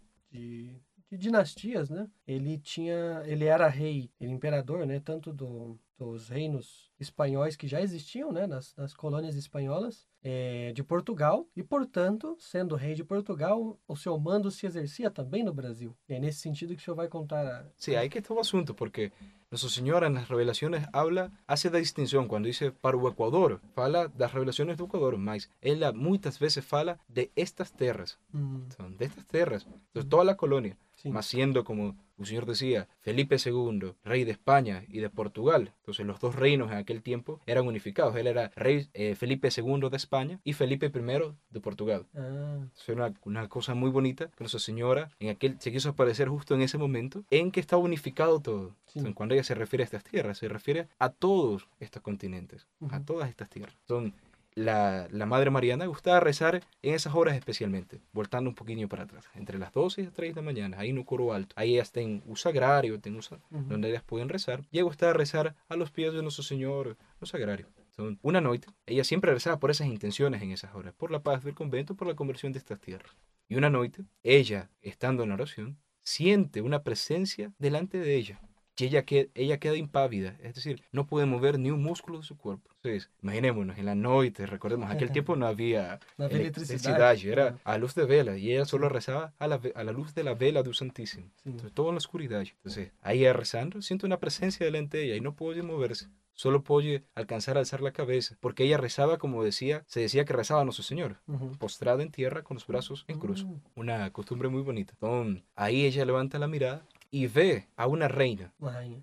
de 1.11 1.19
dinastias, 1.19 1.91
né? 1.91 2.09
Ele 2.27 2.59
tinha, 2.59 3.23
ele 3.27 3.45
era 3.45 3.69
rei, 3.69 4.11
ele 4.21 4.33
imperador, 4.33 4.87
né? 4.87 5.01
Tanto 5.01 5.33
do, 5.33 5.79
dos 5.99 6.29
reinos 6.29 6.91
espanhóis 6.99 7.57
que 7.57 7.67
já 7.67 7.81
existiam, 7.81 8.31
né? 8.31 8.47
Nas, 8.47 8.75
nas 8.77 8.95
colônias 8.95 9.35
espanholas, 9.35 10.07
eh, 10.23 10.73
de 10.75 10.83
Portugal, 10.83 11.47
e 11.57 11.63
portanto, 11.63 12.37
sendo 12.39 12.77
rei 12.77 12.95
de 12.95 13.03
Portugal, 13.03 13.79
o 13.89 13.97
seu 13.97 14.19
mando 14.19 14.51
se 14.51 14.67
exercia 14.67 15.11
também 15.11 15.43
no 15.43 15.53
Brasil. 15.53 15.97
E 16.09 16.15
é 16.15 16.21
nesse 16.21 16.41
sentido 16.41 16.75
que 16.75 16.81
o 16.81 16.85
senhor 16.85 16.97
vai 16.97 17.09
contar 17.09 17.47
a, 17.47 17.67
Sí, 17.77 17.97
ahí 17.97 18.09
que 18.09 18.19
está 18.19 18.33
el 18.33 18.41
asunto, 18.41 18.75
porque 18.75 19.13
Nuestra 19.51 19.69
Señora 19.69 20.07
en 20.07 20.15
las 20.15 20.29
revelaciones 20.29 20.87
habla, 20.93 21.33
hace 21.49 21.71
la 21.71 21.79
distinción 21.79 22.29
cuando 22.29 22.47
dice 22.47 22.71
para 22.71 22.97
o 22.97 23.09
Ecuador, 23.09 23.61
fala 23.75 24.07
das 24.07 24.33
revelaciones 24.33 24.77
do 24.77 24.85
Ecuador, 24.85 25.19
mas 25.19 25.51
ella 25.61 25.91
muchas 25.91 26.39
veces 26.39 26.65
fala 26.65 27.01
de 27.09 27.33
estas 27.35 27.73
tierras, 27.73 28.17
Hum, 28.33 28.69
son 28.77 28.97
de 28.97 29.07
estas 29.07 29.27
tierras, 29.27 29.67
de 29.93 30.05
toda 30.05 30.23
la 30.23 30.37
colonia, 30.37 30.77
más 31.05 31.27
siendo 31.27 31.65
como 31.65 31.97
el 32.21 32.27
Señor 32.27 32.45
decía, 32.45 32.87
Felipe 33.01 33.37
II, 33.43 33.95
rey 34.05 34.25
de 34.25 34.33
España 34.33 34.85
y 34.89 35.01
de 35.01 35.09
Portugal. 35.09 35.73
Entonces 35.79 36.05
los 36.05 36.21
dos 36.21 36.35
reinos 36.35 36.71
en 36.71 36.77
aquel 36.77 37.03
tiempo 37.03 37.41
eran 37.47 37.67
unificados. 37.67 38.15
Él 38.17 38.27
era 38.27 38.51
rey 38.57 38.89
eh, 38.93 39.15
Felipe 39.15 39.49
II 39.55 39.89
de 39.91 39.97
España 39.97 40.39
y 40.45 40.53
Felipe 40.53 40.87
I 40.87 41.35
de 41.51 41.61
Portugal. 41.61 42.07
Ah, 42.15 42.59
era 42.87 43.07
una, 43.07 43.15
una 43.25 43.49
cosa 43.49 43.75
muy 43.75 43.91
bonita 43.91 44.27
que 44.27 44.45
Nuestra 44.45 44.61
Señora 44.61 45.11
en 45.19 45.31
aquel, 45.31 45.57
se 45.61 45.73
quiso 45.73 45.91
aparecer 45.91 46.29
justo 46.29 46.55
en 46.55 46.63
ese 46.63 46.77
momento 46.77 47.25
en 47.31 47.51
que 47.51 47.61
estaba 47.61 47.83
unificado 47.83 48.41
todo. 48.41 48.77
Sí. 48.87 48.99
Entonces, 48.99 49.15
cuando 49.15 49.35
ella 49.35 49.45
se 49.45 49.55
refiere 49.55 49.83
a 49.83 49.87
estas 49.87 50.05
tierras, 50.05 50.37
se 50.37 50.49
refiere 50.49 50.89
a 50.99 51.09
todos 51.09 51.69
estos 51.79 52.03
continentes, 52.03 52.67
a 52.91 53.01
todas 53.01 53.31
estas 53.31 53.49
tierras. 53.49 53.77
Son 53.87 54.13
la, 54.61 55.09
la 55.11 55.27
Madre 55.27 55.51
Mariana 55.51 55.87
gustaba 55.87 56.21
rezar 56.21 56.63
en 56.83 56.95
esas 56.95 57.15
horas 57.15 57.37
especialmente, 57.37 58.01
voltando 58.13 58.51
un 58.51 58.55
poquito 58.55 58.89
para 58.89 59.05
atrás, 59.05 59.25
entre 59.35 59.59
las 59.59 59.73
12 59.73 60.01
y 60.01 60.05
las 60.05 60.15
3 60.15 60.35
de 60.35 60.41
la 60.41 60.45
mañana, 60.45 60.79
ahí 60.79 60.91
en 60.91 60.99
un 60.99 61.05
coro 61.05 61.33
alto. 61.33 61.55
Ahí 61.57 61.75
ellas 61.75 61.93
tienen 61.93 62.23
un 62.27 62.37
sagrario, 62.37 62.95
un 62.95 63.21
uhum. 63.51 63.69
donde 63.69 63.89
ellas 63.89 64.03
pueden 64.03 64.29
rezar. 64.29 64.63
Y 64.71 64.79
ella 64.79 64.85
gustaba 64.85 65.13
rezar 65.13 65.57
a 65.69 65.77
los 65.77 65.91
pies 65.91 66.13
de 66.13 66.23
nuestro 66.23 66.45
Señor, 66.45 66.97
un 67.21 67.27
sagrario. 67.27 67.67
Son 67.91 68.19
una 68.23 68.41
noche, 68.41 68.69
ella 68.87 69.05
siempre 69.05 69.33
rezaba 69.33 69.59
por 69.59 69.71
esas 69.71 69.89
intenciones 69.89 70.43
en 70.43 70.53
esas 70.53 70.75
horas, 70.75 70.95
por 70.95 71.11
la 71.11 71.23
paz 71.23 71.43
del 71.43 71.55
convento, 71.55 71.97
por 71.97 72.07
la 72.07 72.15
conversión 72.15 72.53
de 72.53 72.59
estas 72.59 72.81
tierras. 72.81 73.17
Y 73.49 73.57
una 73.57 73.71
noche, 73.71 74.05
ella, 74.23 74.71
estando 74.81 75.25
en 75.25 75.31
la 75.31 75.35
oración, 75.35 75.79
siente 76.03 76.63
una 76.63 76.83
presencia 76.83 77.53
delante 77.59 77.99
de 77.99 78.15
ella. 78.15 78.41
Y 78.81 78.85
ella, 78.87 79.05
que, 79.05 79.31
ella 79.35 79.59
queda 79.59 79.77
impávida, 79.77 80.37
es 80.43 80.55
decir, 80.55 80.83
no 80.93 81.07
puede 81.07 81.27
mover 81.27 81.59
ni 81.59 81.71
un 81.71 81.83
músculo 81.83 82.19
de 82.19 82.25
su 82.25 82.37
cuerpo. 82.39 82.71
Entonces, 82.77 83.11
imaginémonos, 83.23 83.77
en 83.79 83.85
la 83.87 83.95
noche, 83.95 84.47
recordemos, 84.47 84.91
aquel 84.91 85.11
tiempo 85.13 85.37
no 85.37 85.47
había 85.47 86.01
electricidad, 86.19 87.17
era 87.25 87.59
a 87.65 87.79
luz 87.79 87.95
de 87.95 88.05
vela, 88.07 88.37
y 88.39 88.53
ella 88.53 88.65
solo 88.65 88.89
rezaba 88.89 89.33
a 89.39 89.47
la, 89.47 89.61
a 89.75 89.85
la 89.85 89.93
luz 89.93 90.15
de 90.15 90.25
la 90.25 90.35
vela 90.35 90.63
del 90.63 90.75
Santísimo. 90.75 91.27
Sim. 91.43 91.53
Entonces, 91.53 91.73
todo 91.75 91.89
en 91.89 91.95
la 91.95 91.99
oscuridad. 91.99 92.41
Entonces, 92.43 92.93
ahí 93.03 93.31
rezando, 93.33 93.83
siente 93.83 94.07
una 94.07 94.19
presencia 94.19 94.65
delante 94.65 94.99
de 94.99 95.05
ella 95.05 95.17
y 95.17 95.21
no 95.21 95.35
puede 95.35 95.63
moverse. 95.63 96.07
Solo 96.33 96.63
puede 96.63 97.05
alcanzar 97.15 97.57
a 97.59 97.61
alzar 97.61 97.83
la 97.83 97.93
cabeza, 97.93 98.37
porque 98.41 98.65
ella 98.65 98.79
rezaba, 98.79 99.19
como 99.19 99.45
decía, 99.45 99.85
se 99.87 100.01
decía 100.01 100.25
que 100.25 100.33
rezaba 100.33 100.63
a 100.63 100.65
nuestro 100.65 100.85
Señor, 100.85 101.19
Uhum. 101.27 101.53
postrada 101.59 102.03
en 102.03 102.11
tierra 102.11 102.43
con 102.43 102.55
los 102.55 102.67
brazos 102.67 103.05
en 103.09 103.19
cruz. 103.19 103.43
Hum, 103.43 103.61
Una 103.75 104.11
costumbre 104.11 104.49
muy 104.49 104.63
bonita. 104.63 104.95
Entonces, 104.95 105.43
ahí 105.55 105.85
ella 105.85 106.05
levanta 106.07 106.39
la 106.39 106.47
mirada 106.47 106.87
y 107.11 107.27
ve 107.27 107.67
a 107.77 107.87
una 107.87 108.09
reina, 108.09 108.53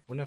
una. 0.07 0.25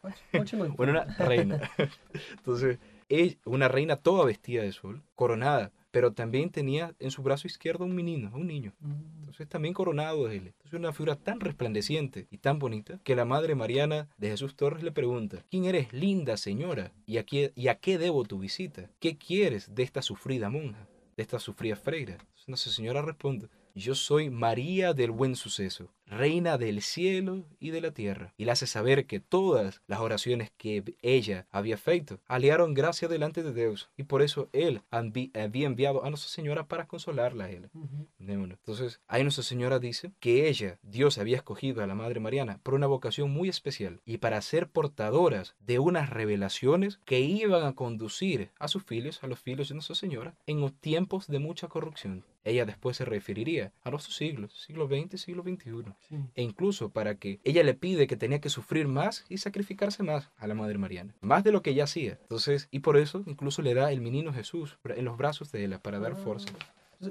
Pode- 0.00 0.14
Continue. 0.32 0.68
bueno, 0.68 0.92
una 0.92 1.04
reina. 1.16 1.60
Entonces, 2.38 2.78
ella- 3.08 3.36
una 3.44 3.68
reina 3.68 3.96
toda 3.96 4.24
vestida 4.24 4.62
de 4.62 4.72
sol, 4.72 5.02
coronada, 5.14 5.72
pero 5.90 6.12
también 6.12 6.50
tenía 6.50 6.94
en 6.98 7.10
su 7.10 7.22
brazo 7.22 7.46
izquierdo 7.46 7.84
un 7.84 7.94
menino, 7.94 8.30
un 8.34 8.46
niño. 8.46 8.74
Hum, 8.82 9.02
Entonces 9.20 9.48
también 9.48 9.72
coronado 9.74 10.26
de 10.28 10.36
él. 10.36 10.46
Entonces 10.48 10.74
una 10.74 10.92
figura 10.92 11.16
tan 11.16 11.40
resplandeciente 11.40 12.26
y 12.30 12.38
tan 12.38 12.58
bonita 12.58 13.00
que 13.04 13.16
la 13.16 13.24
madre 13.24 13.54
Mariana 13.54 14.08
de 14.18 14.30
Jesús 14.30 14.54
Torres 14.54 14.82
le 14.82 14.92
pregunta, 14.92 15.44
¿quién 15.50 15.64
eres, 15.64 15.92
linda 15.92 16.36
señora? 16.36 16.92
¿Y 17.06 17.16
a 17.18 17.24
qué, 17.24 17.52
y 17.54 17.68
a 17.68 17.76
qué 17.76 17.96
debo 17.98 18.24
tu 18.24 18.38
visita? 18.38 18.90
¿Qué 19.00 19.16
quieres 19.16 19.74
de 19.74 19.82
esta 19.82 20.02
sufrida 20.02 20.50
monja? 20.50 20.86
De 21.16 21.22
esta 21.22 21.38
sufrida 21.38 21.76
freira. 21.76 22.12
Entonces 22.14 22.48
Nuestra 22.48 22.72
Señora 22.72 23.02
responde, 23.02 23.48
yo 23.74 23.94
soy 23.94 24.30
María 24.30 24.92
del 24.94 25.10
Buen 25.10 25.36
Suceso, 25.36 25.90
reina 26.08 26.58
del 26.58 26.82
cielo 26.82 27.44
y 27.60 27.70
de 27.70 27.80
la 27.80 27.92
tierra. 27.92 28.34
Y 28.36 28.44
le 28.44 28.52
hace 28.52 28.66
saber 28.66 29.06
que 29.06 29.20
todas 29.20 29.82
las 29.86 30.00
oraciones 30.00 30.50
que 30.56 30.96
ella 31.02 31.46
había 31.50 31.76
feito 31.76 32.20
aliaron 32.26 32.74
gracia 32.74 33.08
delante 33.08 33.42
de 33.42 33.52
Dios. 33.52 33.90
Y 33.96 34.04
por 34.04 34.22
eso 34.22 34.48
él 34.52 34.82
había 34.90 35.66
enviado 35.66 36.04
a 36.04 36.10
Nuestra 36.10 36.30
Señora 36.30 36.66
para 36.66 36.86
consolarla 36.86 37.44
a 37.44 37.50
él. 37.50 37.70
Entonces, 38.18 39.00
ahí 39.08 39.22
Nuestra 39.22 39.44
Señora 39.44 39.78
dice 39.78 40.12
que 40.20 40.48
ella, 40.48 40.78
Dios 40.82 41.18
había 41.18 41.36
escogido 41.36 41.82
a 41.82 41.86
la 41.86 41.94
Madre 41.94 42.20
Mariana 42.20 42.60
por 42.62 42.74
una 42.74 42.86
vocación 42.86 43.30
muy 43.30 43.48
especial 43.48 44.00
y 44.04 44.18
para 44.18 44.40
ser 44.42 44.68
portadoras 44.68 45.54
de 45.60 45.78
unas 45.78 46.10
revelaciones 46.10 47.00
que 47.04 47.20
iban 47.20 47.64
a 47.64 47.74
conducir 47.74 48.50
a 48.58 48.68
sus 48.68 48.82
hijos, 48.90 49.22
a 49.22 49.26
los 49.26 49.46
hijos 49.46 49.68
de 49.68 49.74
Nuestra 49.74 49.94
Señora, 49.94 50.34
en 50.46 50.60
los 50.60 50.74
tiempos 50.74 51.26
de 51.26 51.38
mucha 51.38 51.68
corrupción. 51.68 52.24
Ella 52.44 52.64
después 52.64 52.96
se 52.96 53.04
referiría 53.04 53.72
a 53.82 53.90
los 53.90 54.04
siglos, 54.04 54.52
siglo 54.54 54.86
XX, 54.86 55.20
siglo 55.20 55.42
XXI. 55.42 55.92
E 56.34 56.42
incluso 56.42 56.90
para 56.90 57.16
que 57.16 57.40
ella 57.44 57.62
le 57.62 57.74
pide 57.74 58.06
que 58.06 58.16
tenía 58.16 58.40
que 58.40 58.48
sufrir 58.48 58.88
más 58.88 59.24
y 59.28 59.38
sacrificarse 59.38 60.02
más 60.02 60.30
a 60.36 60.46
la 60.46 60.54
Madre 60.54 60.78
Mariana, 60.78 61.14
más 61.20 61.44
de 61.44 61.52
lo 61.52 61.62
que 61.62 61.70
ella 61.70 61.84
hacía. 61.84 62.18
Entonces, 62.22 62.68
y 62.70 62.80
por 62.80 62.96
eso 62.96 63.22
incluso 63.26 63.60
le 63.62 63.74
da 63.74 63.92
el 63.92 64.00
menino 64.00 64.32
Jesús 64.32 64.78
en 64.84 65.04
los 65.04 65.18
brazos 65.18 65.52
de 65.52 65.64
ella 65.64 65.78
para 65.78 65.98
dar 65.98 66.16
fuerza. 66.16 66.48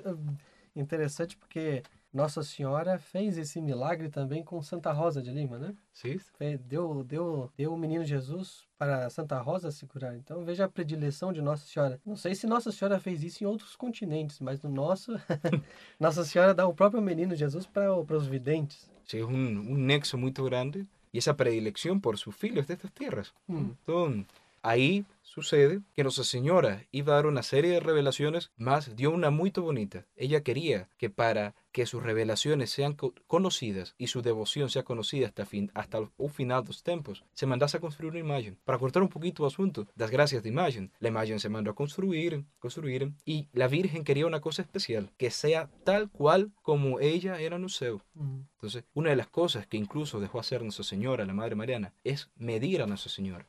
Ah, 0.06 0.16
interessante 0.76 1.36
porque 1.40 1.84
Nossa 2.12 2.44
Senhora 2.44 2.98
fez 2.98 3.38
esse 3.38 3.62
milagre 3.62 4.10
também 4.10 4.44
com 4.44 4.62
Santa 4.62 4.92
Rosa 4.92 5.22
de 5.22 5.32
Lima, 5.32 5.60
né? 5.60 5.76
Sim. 5.94 6.20
Deu, 6.62 7.04
deu, 7.04 7.52
deu 7.56 7.74
o 7.74 7.78
menino 7.78 8.04
Jesus 8.04 8.67
para 8.78 9.10
Santa 9.10 9.40
Rosa 9.40 9.72
se 9.72 9.86
curar. 9.86 10.16
Então 10.16 10.46
veja 10.46 10.66
a 10.66 10.70
predileção 10.70 11.34
de 11.34 11.42
Nossa 11.42 11.66
Senhora. 11.66 12.00
Não 12.06 12.16
sei 12.16 12.36
se 12.36 12.46
Nossa 12.48 12.72
Senhora 12.72 13.00
fez 13.00 13.24
isso 13.24 13.44
em 13.44 13.48
outros 13.48 13.76
continentes, 13.76 14.40
mas 14.40 14.62
no 14.62 14.70
nosso, 14.70 15.14
Nossa 16.00 16.24
Senhora 16.24 16.54
dá 16.54 16.68
o 16.68 16.74
próprio 16.74 17.02
menino 17.02 17.36
Jesus 17.36 17.66
para, 17.66 18.04
para 18.04 18.18
os 18.18 18.28
videntes. 18.28 18.90
Sim, 19.06 19.24
um, 19.24 19.72
um 19.72 19.78
nexo 19.78 20.18
muito 20.18 20.44
grande 20.44 20.86
e 21.14 21.18
essa 21.18 21.34
predileção 21.34 22.00
por 22.00 22.18
seus 22.18 22.36
filhos 22.36 22.66
destas 22.66 22.92
terras. 22.92 23.34
Hum. 23.50 23.72
Então, 23.84 24.26
ahí 24.62 25.06
sucede 25.24 25.82
que 25.94 26.04
Nuestra 26.04 26.24
Señora 26.24 26.84
iba 26.92 27.14
a 27.14 27.16
dar 27.16 27.26
una 27.26 27.44
serie 27.44 27.72
de 27.72 27.80
revelaciones, 27.80 28.52
más 28.58 28.96
dio 28.96 29.12
una 29.12 29.32
muy 29.32 29.52
bonita. 29.52 30.06
Ella 30.16 30.42
quería 30.42 30.90
que 30.98 31.10
para 31.10 31.54
que 31.78 31.86
sus 31.86 32.02
revelaciones 32.02 32.72
sean 32.72 32.98
conocidas 33.28 33.94
y 34.00 34.08
su 34.08 34.24
devoción 34.24 34.68
sea 34.72 34.82
conocida 34.82 35.28
hasta, 35.28 35.46
fin, 35.46 35.70
hasta 35.76 36.00
el 36.00 36.10
final 36.32 36.64
de 36.64 36.70
los 36.70 36.82
tiempos, 36.82 37.24
se 37.36 37.46
mandase 37.46 37.78
a 37.78 37.80
construir 37.80 38.14
una 38.14 38.20
imagen. 38.20 38.58
Para 38.66 38.80
cortar 38.80 39.04
un 39.04 39.10
poquito 39.10 39.44
el 39.44 39.54
asunto, 39.54 39.86
las 39.96 40.10
gracias 40.10 40.42
de 40.42 40.50
imagen, 40.50 40.92
la 41.00 41.10
imagen 41.10 41.40
se 41.40 41.50
mandó 41.50 41.70
a 41.70 41.76
construir, 41.76 42.44
construir, 42.58 43.14
y 43.26 43.48
la 43.54 43.68
Virgen 43.68 44.04
quería 44.04 44.26
una 44.26 44.42
cosa 44.42 44.64
especial, 44.64 45.12
que 45.18 45.30
sea 45.30 45.70
tal 45.84 46.10
cual 46.10 46.52
como 46.64 47.00
ella 47.00 47.40
era 47.40 47.58
en 47.58 47.66
el 47.66 47.70
céu. 47.70 48.02
Entonces, 48.56 48.84
una 48.96 49.12
de 49.12 49.16
las 49.16 49.28
cosas 49.28 49.68
que 49.68 49.78
incluso 49.78 50.20
dejó 50.20 50.40
hacer 50.40 50.64
Nuestra 50.64 50.84
Señora, 50.84 51.26
la 51.26 51.36
Madre 51.36 51.54
Mariana, 51.54 51.94
es 52.04 52.32
medir 52.38 52.82
a 52.82 52.88
Nuestra 52.88 53.12
Señora, 53.12 53.46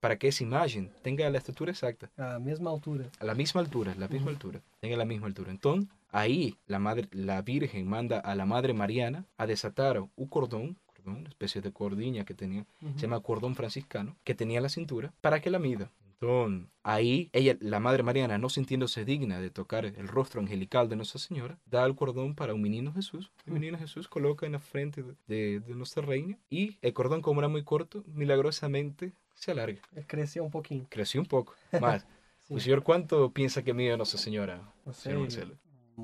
para 0.00 0.18
que 0.18 0.26
esa 0.26 0.42
imagen 0.42 0.90
tenga 1.02 1.30
la 1.30 1.38
estatura 1.38 1.70
exacta. 1.70 2.10
A 2.16 2.30
la 2.32 2.38
misma 2.40 2.72
altura. 2.72 3.08
A 3.20 3.24
la 3.24 3.36
misma 3.36 3.60
altura, 3.60 3.94
la 3.96 4.08
misma 4.08 4.32
altura, 4.32 4.60
tenga 4.80 4.96
la 4.96 5.04
misma 5.04 5.28
altura. 5.28 5.52
Entonces, 5.52 5.88
Ahí 6.12 6.56
la, 6.66 6.78
madre, 6.78 7.08
la 7.12 7.42
Virgen 7.42 7.88
manda 7.88 8.18
a 8.18 8.34
la 8.34 8.46
Madre 8.46 8.74
Mariana 8.74 9.26
a 9.36 9.46
desatar 9.46 10.00
un 10.00 10.26
cordón, 10.28 10.76
una 11.04 11.28
especie 11.28 11.60
de 11.60 11.72
cordiña 11.72 12.24
que 12.24 12.34
tenía, 12.34 12.66
uh 12.82 12.86
-huh. 12.86 12.94
se 12.94 13.00
llama 13.02 13.20
cordón 13.20 13.54
franciscano, 13.54 14.16
que 14.24 14.34
tenía 14.34 14.58
en 14.58 14.62
la 14.64 14.68
cintura, 14.68 15.12
para 15.20 15.40
que 15.40 15.50
la 15.50 15.58
mida. 15.58 15.90
Entonces, 16.20 16.68
ahí 16.82 17.30
ella, 17.32 17.56
la 17.60 17.80
Madre 17.80 18.02
Mariana, 18.02 18.36
no 18.36 18.50
sintiéndose 18.50 19.06
digna 19.06 19.40
de 19.40 19.48
tocar 19.48 19.86
el 19.86 20.06
rostro 20.06 20.40
angelical 20.42 20.88
de 20.90 20.96
Nuestra 20.96 21.18
Señora, 21.18 21.58
da 21.64 21.86
el 21.86 21.96
cordón 21.96 22.34
para 22.34 22.52
un 22.52 22.60
menino 22.60 22.92
Jesús. 22.92 23.30
El 23.46 23.54
menino 23.54 23.78
Jesús 23.78 24.06
coloca 24.06 24.44
en 24.44 24.52
la 24.52 24.58
frente 24.58 25.02
de, 25.26 25.60
de 25.60 25.74
Nuestra 25.74 26.02
Reina 26.02 26.36
y 26.50 26.76
el 26.82 26.92
cordón, 26.92 27.22
como 27.22 27.40
era 27.40 27.48
muy 27.48 27.64
corto, 27.64 28.04
milagrosamente 28.06 29.12
se 29.34 29.52
alarga. 29.52 29.80
Eh, 29.96 30.04
creció 30.06 30.44
un 30.44 30.50
poquín. 30.50 30.86
Creció 30.90 31.20
un 31.22 31.26
poco, 31.26 31.54
más. 31.80 32.02
sí. 32.40 32.52
Pues, 32.52 32.64
señor 32.64 32.82
cuánto 32.82 33.32
piensa 33.32 33.62
que 33.62 33.72
mide 33.72 33.96
Nuestra 33.96 34.18
Señora? 34.18 34.60
No 34.84 34.92
sé, 34.92 35.10
señor 35.10 35.56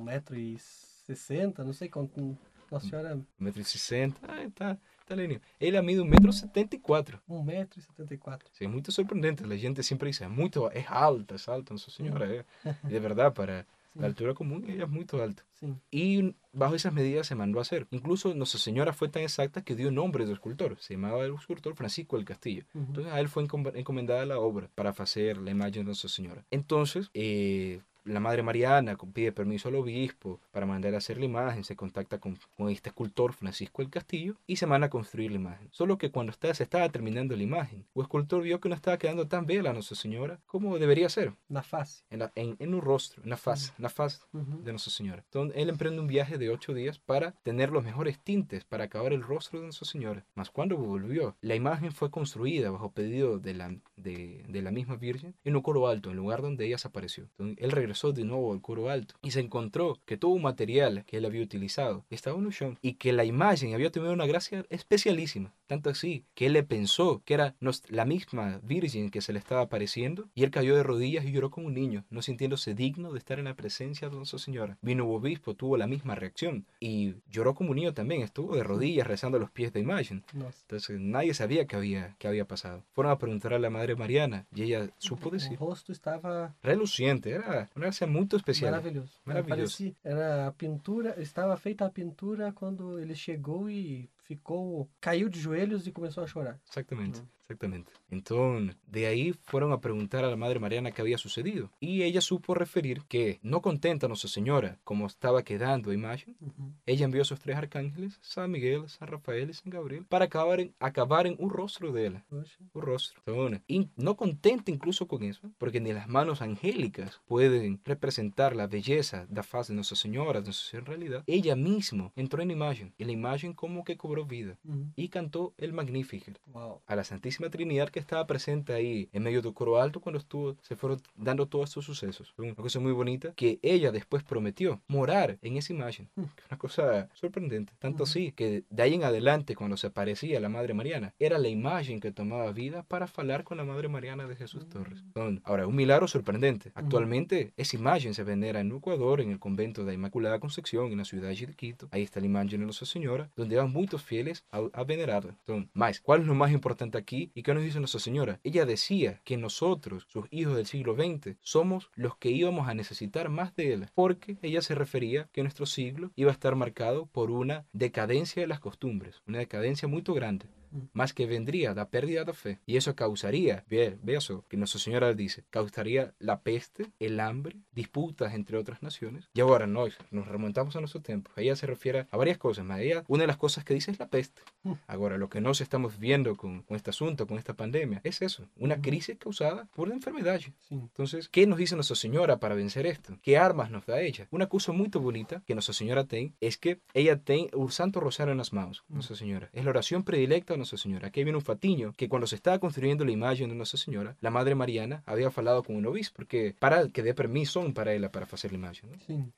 1,60m, 0.04 1.64
não 1.64 1.72
sei 1.72 1.88
quanto. 1.88 2.38
Nossa 2.70 2.88
senhora. 2.88 3.20
1,60m. 3.40 4.14
Ah, 4.22 4.50
tá. 4.54 4.78
Italiano. 5.04 5.40
Ele 5.60 5.82
mide 5.82 6.00
1,74m. 6.00 7.20
1,74m. 7.28 8.40
Sí, 8.52 8.64
es 8.64 8.70
muy 8.70 8.82
sorprendente. 8.88 9.46
La 9.46 9.56
gente 9.56 9.82
siempre 9.82 10.08
dice, 10.08 10.24
es, 10.24 10.30
muy, 10.30 10.50
es 10.72 10.86
alta, 10.88 11.36
es 11.36 11.48
alta, 11.48 11.74
Nossa 11.74 11.90
Señora. 11.90 12.26
Mm. 12.64 12.88
De 12.88 12.98
verdad, 13.00 13.32
para 13.32 13.62
sí. 13.62 14.00
la 14.00 14.06
altura 14.06 14.34
común, 14.34 14.64
ella 14.68 14.84
es 14.84 14.90
muy 14.90 15.06
alta. 15.22 15.44
Sí. 15.60 15.74
Y 15.92 16.34
bajo 16.52 16.74
esas 16.74 16.92
medidas 16.92 17.28
se 17.28 17.36
mandó 17.36 17.60
a 17.60 17.62
hacer. 17.62 17.86
Incluso 17.92 18.34
Nuestra 18.34 18.58
Señora 18.58 18.92
fue 18.92 19.08
tan 19.08 19.22
exacta 19.22 19.62
que 19.62 19.76
dio 19.76 19.92
nombre 19.92 20.26
de 20.26 20.32
escultor. 20.32 20.76
Se 20.80 20.94
llamaba 20.94 21.24
el 21.24 21.34
escultor 21.34 21.76
Francisco 21.76 22.16
del 22.16 22.24
Castillo. 22.24 22.64
Uh 22.74 22.80
-huh. 22.80 22.86
Entonces 22.88 23.12
a 23.12 23.20
él 23.20 23.28
fue 23.28 23.44
encomendada 23.44 24.26
la 24.26 24.40
obra 24.40 24.68
para 24.74 24.90
hacer 24.90 25.38
la 25.38 25.52
imagen 25.52 25.72
de 25.72 25.84
Nuestra 25.84 26.08
Señora. 26.08 26.44
Entonces, 26.50 27.10
eh, 27.14 27.80
la 28.06 28.20
Madre 28.20 28.42
Mariana 28.42 28.96
pide 29.12 29.32
permiso 29.32 29.68
al 29.68 29.76
obispo 29.76 30.40
para 30.52 30.66
mandar 30.66 30.94
a 30.94 30.98
hacer 30.98 31.18
la 31.18 31.25
imagen, 31.25 31.64
se 31.64 31.76
contacta 31.76 32.18
con, 32.18 32.38
con, 32.56 32.70
este 32.70 32.88
escultor 32.90 33.32
Francisco 33.32 33.82
del 33.82 33.90
Castillo 33.90 34.36
y 34.46 34.56
se 34.56 34.66
manda 34.66 34.86
a 34.86 34.90
construir 34.90 35.30
la 35.30 35.36
imagen. 35.36 35.68
Solo 35.72 35.98
que 35.98 36.10
cuando 36.10 36.30
está, 36.30 36.52
se 36.54 36.62
estaba 36.62 36.88
terminando 36.88 37.36
la 37.36 37.42
imagen, 37.42 37.86
el 37.94 38.02
escultor 38.02 38.42
vio 38.42 38.60
que 38.60 38.68
no 38.68 38.75
estaba 38.75 38.98
quedando 38.98 39.26
tan 39.26 39.46
bella 39.46 39.72
Nuestra 39.72 39.96
Señora 39.96 40.40
como 40.46 40.78
debería 40.78 41.08
ser. 41.08 41.34
La 41.48 41.62
faz. 41.62 42.04
En, 42.10 42.20
la, 42.20 42.32
en, 42.34 42.56
en, 42.58 42.75
un 42.75 42.80
rostro, 42.80 43.22
en 43.22 43.30
la 43.30 43.36
faz, 43.36 43.72
en 43.76 43.82
la 43.82 43.88
faz 43.88 44.26
uh 44.32 44.38
-huh. 44.38 44.62
de 44.62 44.72
Nuestra 44.72 44.92
Señora. 44.92 45.22
Entonces 45.25 45.56
él 45.60 45.68
emprende 45.68 46.00
un 46.00 46.06
viaje 46.06 46.38
de 46.38 46.50
ocho 46.50 46.75
días 46.75 46.98
para 46.98 47.32
tener 47.42 47.70
los 47.70 47.84
mejores 47.84 48.18
tintes 48.18 48.64
para 48.64 48.84
acabar 48.84 49.12
el 49.12 49.22
rostro 49.22 49.58
de 49.58 49.66
Nuestra 49.66 49.86
Señora. 49.86 50.25
Mas 50.34 50.50
cuando 50.50 50.76
volvió, 50.76 51.36
la 51.40 51.54
imagen 51.54 51.92
fue 51.92 52.10
construida 52.10 52.70
bajo 52.70 52.92
pedido 52.92 53.38
de 53.38 53.54
la, 53.54 53.75
de, 53.96 54.44
de 54.48 54.62
la 54.62 54.70
misma 54.70 54.96
Virgen 54.96 55.34
en 55.44 55.56
un 55.56 55.62
coro 55.62 55.88
alto, 55.88 56.08
en 56.08 56.12
el 56.12 56.22
lugar 56.22 56.42
donde 56.42 56.66
ella 56.66 56.78
se 56.78 56.88
apareció. 56.88 57.25
Entonces 57.25 57.56
él 57.58 57.70
regresó 57.70 57.95
de 58.04 58.24
nuevo 58.24 58.52
al 58.52 58.60
coro 58.60 58.90
alto 58.90 59.14
y 59.22 59.30
se 59.30 59.40
encontró 59.40 59.98
que 60.04 60.16
todo 60.16 60.32
un 60.32 60.42
material 60.42 61.04
que 61.06 61.16
él 61.16 61.24
había 61.24 61.42
utilizado 61.42 62.04
estaba 62.10 62.36
en 62.36 62.46
un 62.46 62.52
y 62.80 62.94
que 62.94 63.12
la 63.12 63.24
imagen 63.24 63.74
había 63.74 63.90
tenido 63.90 64.12
una 64.12 64.26
gracia 64.26 64.64
especialísima. 64.70 65.52
Tanto 65.66 65.90
así 65.90 66.24
que 66.34 66.46
él 66.46 66.52
le 66.52 66.62
pensó 66.62 67.22
que 67.24 67.34
era 67.34 67.54
la 67.88 68.04
misma 68.04 68.60
Virgen 68.62 69.10
que 69.10 69.20
se 69.20 69.32
le 69.32 69.38
estaba 69.38 69.62
apareciendo 69.62 70.28
y 70.34 70.44
él 70.44 70.50
cayó 70.50 70.76
de 70.76 70.82
rodillas 70.82 71.24
y 71.24 71.32
lloró 71.32 71.50
como 71.50 71.66
un 71.66 71.74
niño, 71.74 72.04
no 72.08 72.22
sintiéndose 72.22 72.74
digno 72.74 73.12
de 73.12 73.18
estar 73.18 73.38
en 73.38 73.46
la 73.46 73.54
presencia 73.54 74.08
de 74.08 74.16
Nuestra 74.16 74.38
Señora. 74.38 74.78
Vino 74.80 75.04
un 75.04 75.16
obispo, 75.16 75.54
tuvo 75.54 75.76
la 75.76 75.86
misma 75.86 76.14
reacción 76.14 76.66
y 76.78 77.14
lloró 77.30 77.54
como 77.54 77.70
un 77.70 77.76
niño 77.76 77.94
también, 77.94 78.22
estuvo 78.22 78.54
de 78.54 78.62
rodillas 78.62 79.06
rezando 79.06 79.38
a 79.38 79.40
los 79.40 79.50
pies 79.50 79.72
de 79.72 79.80
imagen. 79.80 80.24
Entonces 80.32 81.00
nadie 81.00 81.34
sabía 81.34 81.66
qué 81.66 81.76
había, 81.76 82.16
qué 82.18 82.28
había 82.28 82.46
pasado. 82.46 82.84
Fueron 82.92 83.12
a 83.12 83.18
preguntar 83.18 83.54
a 83.54 83.58
la 83.58 83.70
Madre 83.70 83.96
Mariana 83.96 84.46
y 84.54 84.62
ella 84.62 84.90
supo 84.98 85.30
decir. 85.30 85.52
El 85.52 85.58
rostro 85.58 85.92
estaba 85.92 86.54
reluciente, 86.62 87.30
era 87.30 87.70
una 87.74 87.85
gracia 87.86 88.06
muy 88.06 88.26
especial. 88.32 88.70
Maravilhoso. 88.72 89.12
Maravilhoso. 89.24 89.76
Parecia, 89.78 89.94
era 90.04 90.48
a 90.48 90.52
pintura, 90.52 91.20
estava 91.20 91.56
feita 91.56 91.84
a 91.84 91.90
pintura 91.90 92.52
quando 92.52 92.98
ele 92.98 93.14
chegou 93.14 93.68
e 93.70 94.10
ficou, 94.24 94.88
caiu 95.00 95.28
de 95.28 95.40
joelhos 95.40 95.86
e 95.86 95.92
começou 95.92 96.22
a 96.22 96.26
chorar. 96.26 96.60
Exactamente. 96.68 97.20
Uhum. 97.20 97.26
Exactamente. 97.48 97.92
Entonces, 98.10 98.76
de 98.88 99.06
ahí 99.06 99.32
fueron 99.32 99.70
a 99.72 99.80
preguntar 99.80 100.24
a 100.24 100.30
la 100.30 100.34
Madre 100.36 100.58
Mariana 100.58 100.90
qué 100.90 101.00
había 101.00 101.16
sucedido. 101.16 101.70
Y 101.78 102.02
ella 102.02 102.20
supo 102.20 102.54
referir 102.54 103.02
que, 103.08 103.38
no 103.42 103.62
contenta 103.62 104.08
Nuestra 104.08 104.28
Señora 104.28 104.78
como 104.82 105.06
estaba 105.06 105.44
quedando 105.44 105.92
imagen, 105.92 106.36
uh 106.40 106.46
-huh. 106.46 106.72
ella 106.86 107.04
envió 107.04 107.22
a 107.22 107.24
sus 107.24 107.38
tres 107.38 107.56
arcángeles, 107.56 108.18
San 108.20 108.50
Miguel, 108.50 108.88
San 108.88 109.06
Rafael 109.06 109.50
y 109.50 109.54
San 109.54 109.70
Gabriel, 109.70 110.04
para 110.08 110.24
acabar 110.24 110.58
en, 110.58 110.74
acabar 110.80 111.28
en 111.28 111.36
un 111.38 111.50
rostro 111.50 111.92
de 111.92 112.06
ella. 112.08 112.24
Uh 112.30 112.38
-huh. 112.38 112.46
Un 112.74 112.82
rostro. 112.82 113.22
Entonces, 113.26 113.60
y 113.68 113.88
no 113.94 114.16
contenta 114.16 114.72
incluso 114.72 115.06
con 115.06 115.22
eso, 115.22 115.48
porque 115.56 115.80
ni 115.80 115.92
las 115.92 116.08
manos 116.08 116.42
angélicas 116.42 117.20
pueden 117.26 117.80
representar 117.84 118.56
la 118.56 118.66
belleza 118.66 119.26
de 119.26 119.36
la 119.36 119.44
faz 119.44 119.68
de 119.68 119.74
Nuestra 119.74 119.96
Señora, 119.96 120.40
de 120.40 120.46
Nuestra 120.46 120.70
Señora 120.70 120.86
en 120.86 120.86
realidad, 120.86 121.24
ella 121.28 121.54
misma 121.54 122.10
entró 122.16 122.42
en 122.42 122.50
imagen, 122.50 122.92
y 122.98 123.04
la 123.04 123.12
imagen 123.12 123.52
como 123.52 123.84
que 123.84 123.96
cobró 123.96 124.24
vida, 124.24 124.58
uh 124.64 124.72
-huh. 124.72 124.92
y 124.96 125.08
cantó 125.10 125.54
el 125.58 125.72
Magnificat 125.72 126.38
wow. 126.46 126.80
a 126.86 126.96
la 126.96 127.04
Santísima 127.04 127.35
Trinidad 127.50 127.90
que 127.90 128.00
estaba 128.00 128.26
presente 128.26 128.72
ahí 128.72 129.08
en 129.12 129.22
medio 129.22 129.42
del 129.42 129.54
coro 129.54 129.80
alto 129.80 130.00
cuando 130.00 130.18
estuvo, 130.18 130.56
se 130.62 130.76
fueron 130.76 131.00
dando 131.14 131.46
todos 131.46 131.70
estos 131.70 131.84
sucesos. 131.84 132.34
Una 132.36 132.54
cosa 132.54 132.80
muy 132.80 132.92
bonita 132.92 133.32
que 133.34 133.58
ella 133.62 133.92
después 133.92 134.22
prometió 134.22 134.80
morar 134.88 135.38
en 135.42 135.56
esa 135.56 135.72
imagen. 135.72 136.08
Una 136.16 136.58
cosa 136.58 137.08
sorprendente. 137.14 137.72
Tanto 137.78 138.04
así 138.04 138.32
que 138.32 138.64
de 138.68 138.82
ahí 138.82 138.94
en 138.94 139.04
adelante 139.04 139.54
cuando 139.54 139.76
se 139.76 139.88
aparecía 139.88 140.40
la 140.40 140.48
Madre 140.48 140.74
Mariana, 140.74 141.14
era 141.18 141.38
la 141.38 141.48
imagen 141.48 142.00
que 142.00 142.12
tomaba 142.12 142.50
vida 142.52 142.82
para 142.82 143.08
hablar 143.16 143.44
con 143.44 143.56
la 143.56 143.64
Madre 143.64 143.88
Mariana 143.88 144.26
de 144.26 144.36
Jesús 144.36 144.68
Torres. 144.68 145.00
Entonces, 145.00 145.42
ahora, 145.44 145.66
un 145.66 145.76
milagro 145.76 146.08
sorprendente. 146.08 146.72
Actualmente 146.74 147.52
esa 147.56 147.76
imagen 147.76 148.14
se 148.14 148.24
venera 148.24 148.60
en 148.60 148.72
Ecuador, 148.72 149.20
en 149.20 149.30
el 149.30 149.38
convento 149.38 149.84
de 149.84 149.94
Inmaculada 149.94 150.38
Concepción, 150.38 150.92
en 150.92 150.98
la 150.98 151.04
ciudad 151.04 151.28
de 151.28 151.54
Quito. 151.54 151.88
Ahí 151.90 152.02
está 152.02 152.20
la 152.20 152.26
imagen 152.26 152.48
de 152.48 152.58
Nuestra 152.58 152.86
Señora, 152.86 153.30
donde 153.36 153.56
van 153.56 153.72
muchos 153.72 154.02
fieles 154.02 154.44
a, 154.50 154.62
a 154.72 154.84
venerarla. 154.84 155.36
Entonces, 155.40 155.70
más, 155.74 156.00
¿cuál 156.00 156.20
es 156.22 156.26
lo 156.26 156.34
más 156.34 156.52
importante 156.52 156.98
aquí? 156.98 157.25
¿Y 157.35 157.42
qué 157.42 157.52
nos 157.52 157.62
dice 157.62 157.78
Nuestra 157.78 158.00
Señora? 158.00 158.40
Ella 158.45 158.64
decía 158.64 159.21
que 159.25 159.37
nosotros, 159.37 160.06
sus 160.09 160.26
hijos 160.30 160.56
del 160.56 160.66
siglo 160.66 160.95
XX, 160.95 161.37
somos 161.40 161.90
los 161.95 162.16
que 162.16 162.30
íbamos 162.30 162.68
a 162.68 162.75
necesitar 162.75 163.28
más 163.28 163.54
de 163.54 163.75
él, 163.75 163.88
porque 163.95 164.38
ella 164.42 164.62
se 164.62 164.75
refería 164.75 165.28
que 165.33 165.42
nuestro 165.42 165.66
siglo 165.66 166.11
iba 166.16 166.30
a 166.30 166.35
estar 166.35 166.54
marcado 166.56 167.06
por 167.06 167.30
una 167.30 167.66
decadencia 167.73 168.40
de 168.40 168.49
las 168.49 168.61
costumbres, 168.61 169.23
una 169.26 169.38
decadencia 169.38 169.88
muy 169.88 170.02
grande 170.14 170.47
más 170.92 171.12
que 171.12 171.26
vendría 171.26 171.75
la 171.75 171.88
pérdida 171.88 172.25
de 172.25 172.33
fe. 172.33 172.59
Y 172.66 172.76
eso 172.76 172.95
causaría, 172.95 173.64
ve, 173.68 173.99
ve 174.02 174.16
eso, 174.16 174.45
que 174.49 174.56
Nuestra 174.56 174.80
Señora 174.80 175.12
dice, 175.14 175.45
causaría 175.50 176.14
la 176.18 176.40
peste, 176.40 176.87
el 176.99 177.21
hambre, 177.21 177.56
disputas 177.73 178.35
entre 178.35 178.56
otras 178.56 178.83
naciones. 178.83 179.28
Y 179.35 179.40
ahora 179.40 179.66
no, 179.66 179.87
nos 180.11 180.28
remontamos 180.28 180.76
a 180.76 180.80
nuestro 180.80 181.00
tiempo. 181.00 181.30
Ella 181.37 181.56
se 181.56 181.66
refiere 181.66 182.06
a 182.11 182.16
varias 182.16 182.38
cosas, 182.38 182.64
más 182.64 182.80
ella, 182.80 183.04
una 183.09 183.23
de 183.23 183.26
las 183.28 183.37
cosas 183.37 183.64
que 183.64 183.75
dice 183.75 183.90
es 183.90 183.99
la 183.99 184.09
peste. 184.09 184.42
Mm. 184.62 184.73
Ahora, 184.87 185.18
lo 185.18 185.28
que 185.28 185.40
nos 185.40 185.61
estamos 185.61 185.99
viendo 185.99 186.37
con, 186.37 186.62
con 186.62 186.76
este 186.76 186.90
asunto, 186.90 187.26
con 187.26 187.38
esta 187.38 187.54
pandemia, 187.54 188.00
es 188.04 188.23
eso, 188.23 188.49
una 188.56 188.80
crisis 188.80 189.16
causada 189.18 189.68
por 189.75 189.88
la 189.88 189.95
enfermedad. 189.95 190.40
Entonces, 190.71 191.28
¿qué 191.28 191.47
nos 191.47 191.59
dice 191.59 191.75
Nuestra 191.75 191.97
Señora 191.97 192.38
para 192.38 192.54
vencer 192.54 192.87
esto? 192.87 193.18
¿Qué 193.23 193.38
armas 193.38 193.71
nos 193.71 193.87
da 193.87 194.00
ella? 194.00 194.26
Una 194.30 194.49
cosa 194.49 194.73
muy 194.73 194.88
bonita 194.88 195.42
que 195.47 195.54
Nuestra 195.54 195.75
Señora 195.75 196.04
tiene 196.04 196.33
es 196.40 196.56
que 196.56 196.80
ella 196.95 197.18
tiene 197.18 197.50
un 197.54 197.71
santo 197.71 198.00
rosario 198.00 198.33
en 198.33 198.38
las 198.38 198.52
manos, 198.52 198.85
mm. 198.88 198.95
Nuestra 198.95 199.16
Señora. 199.16 199.50
Es 199.52 199.64
la 199.64 199.71
oración 199.71 200.04
predilecta 200.04 200.54
de 200.54 200.59
Nuestra 200.66 200.78
Señora. 200.78 201.08
Aquí 201.08 201.23
viene 201.23 201.37
un 201.37 201.44
fatiño 201.44 201.94
que 201.96 202.08
cuando 202.08 202.26
se 202.26 202.35
estaba 202.35 202.58
construyendo 202.58 203.04
la 203.04 203.12
imagen 203.12 203.49
de 203.49 203.54
Nuestra 203.54 203.78
Señora, 203.78 204.16
la 204.20 204.30
Madre 204.30 204.56
Mariana 204.56 205.02
había 205.06 205.28
hablado 205.28 205.62
con 205.62 205.76
un 205.76 205.87
obispo 205.87 206.16
porque 206.16 206.56
para 206.58 206.88
que 206.88 207.02
dé 207.02 207.14
permiso 207.14 207.62
para 207.73 207.92
ella 207.94 208.11
para 208.11 208.26
hacer 208.26 208.50
la 208.50 208.58
imagen. 208.58 208.90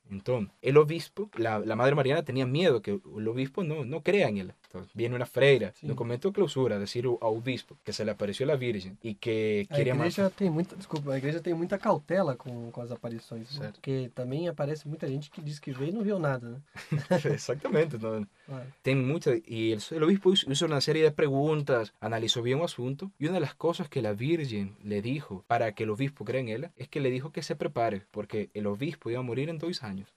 Entonces, 0.09 0.51
el 0.61 0.77
obispo, 0.77 1.29
la, 1.35 1.59
la, 1.59 1.75
Madre 1.75 1.93
Mariana 1.93 2.23
tenía 2.23 2.45
miedo 2.45 2.81
que 2.81 2.99
el 3.17 3.27
obispo 3.27 3.63
no, 3.63 3.85
no 3.85 4.01
crea 4.01 4.27
en 4.27 4.37
él. 4.37 4.53
Entonces, 4.69 4.91
viene 4.93 5.15
una 5.15 5.25
freira, 5.25 5.73
sí. 5.73 5.87
documento 5.87 6.27
de 6.27 6.33
clausura, 6.35 6.77
decir 6.77 7.05
al 7.05 7.17
obispo 7.21 7.75
que 7.83 7.91
se 7.91 8.05
le 8.05 8.11
apareció 8.11 8.45
la 8.45 8.55
Virgen 8.55 8.99
y 9.01 9.15
que 9.15 9.67
a 9.67 9.75
queria 9.75 9.95
igreja 9.95 10.23
matar. 10.23 10.37
tem 10.37 10.51
muita, 10.51 10.75
desculpa, 10.75 11.13
a 11.13 11.17
igreja 11.17 11.39
tem 11.39 11.55
muita 11.55 11.79
cautela 11.79 12.35
com, 12.35 12.69
com 12.71 12.81
as 12.81 12.91
aparições, 12.91 13.57
né? 13.57 13.71
porque 13.71 14.11
também 14.13 14.47
aparece 14.47 14.87
muita 14.87 15.07
gente 15.07 15.31
que 15.31 15.41
diz 15.41 15.57
que 15.57 15.71
veio 15.71 15.89
e 15.89 15.93
não 15.93 16.03
viu 16.03 16.19
nada, 16.19 16.49
né? 16.49 16.59
Exactamente, 17.33 17.97
no, 17.97 18.27
tem 18.83 18.95
mucha 18.95 19.31
y 19.43 19.71
el, 19.71 19.81
el 19.89 20.03
obispo 20.03 20.33
hizo 20.33 20.65
una 20.65 20.81
serie 20.81 21.01
de 21.01 21.11
preguntas 21.11 21.93
analizó 21.99 22.43
bien 22.43 22.59
el 22.59 22.65
asunto 22.65 23.11
y 23.17 23.25
una 23.25 23.35
de 23.35 23.39
las 23.39 23.55
cosas 23.55 23.89
que 23.89 24.03
la 24.03 24.13
Virgen 24.13 24.75
le 24.83 25.01
dijo 25.01 25.43
para 25.47 25.73
que 25.73 25.83
el 25.83 25.89
obispo 25.89 26.25
crea 26.25 26.41
en 26.41 26.49
él 26.49 26.69
es 26.75 26.87
que 26.87 26.99
le 26.99 27.09
dijo 27.09 27.31
que 27.31 27.41
se 27.41 27.55
prepare 27.55 28.05
porque 28.11 28.49
el 28.53 28.67
obispo 28.67 29.09
iba 29.09 29.19
a 29.19 29.23
morir 29.23 29.49
en 29.49 29.57
dos 29.57 29.81
años. 29.83 30.13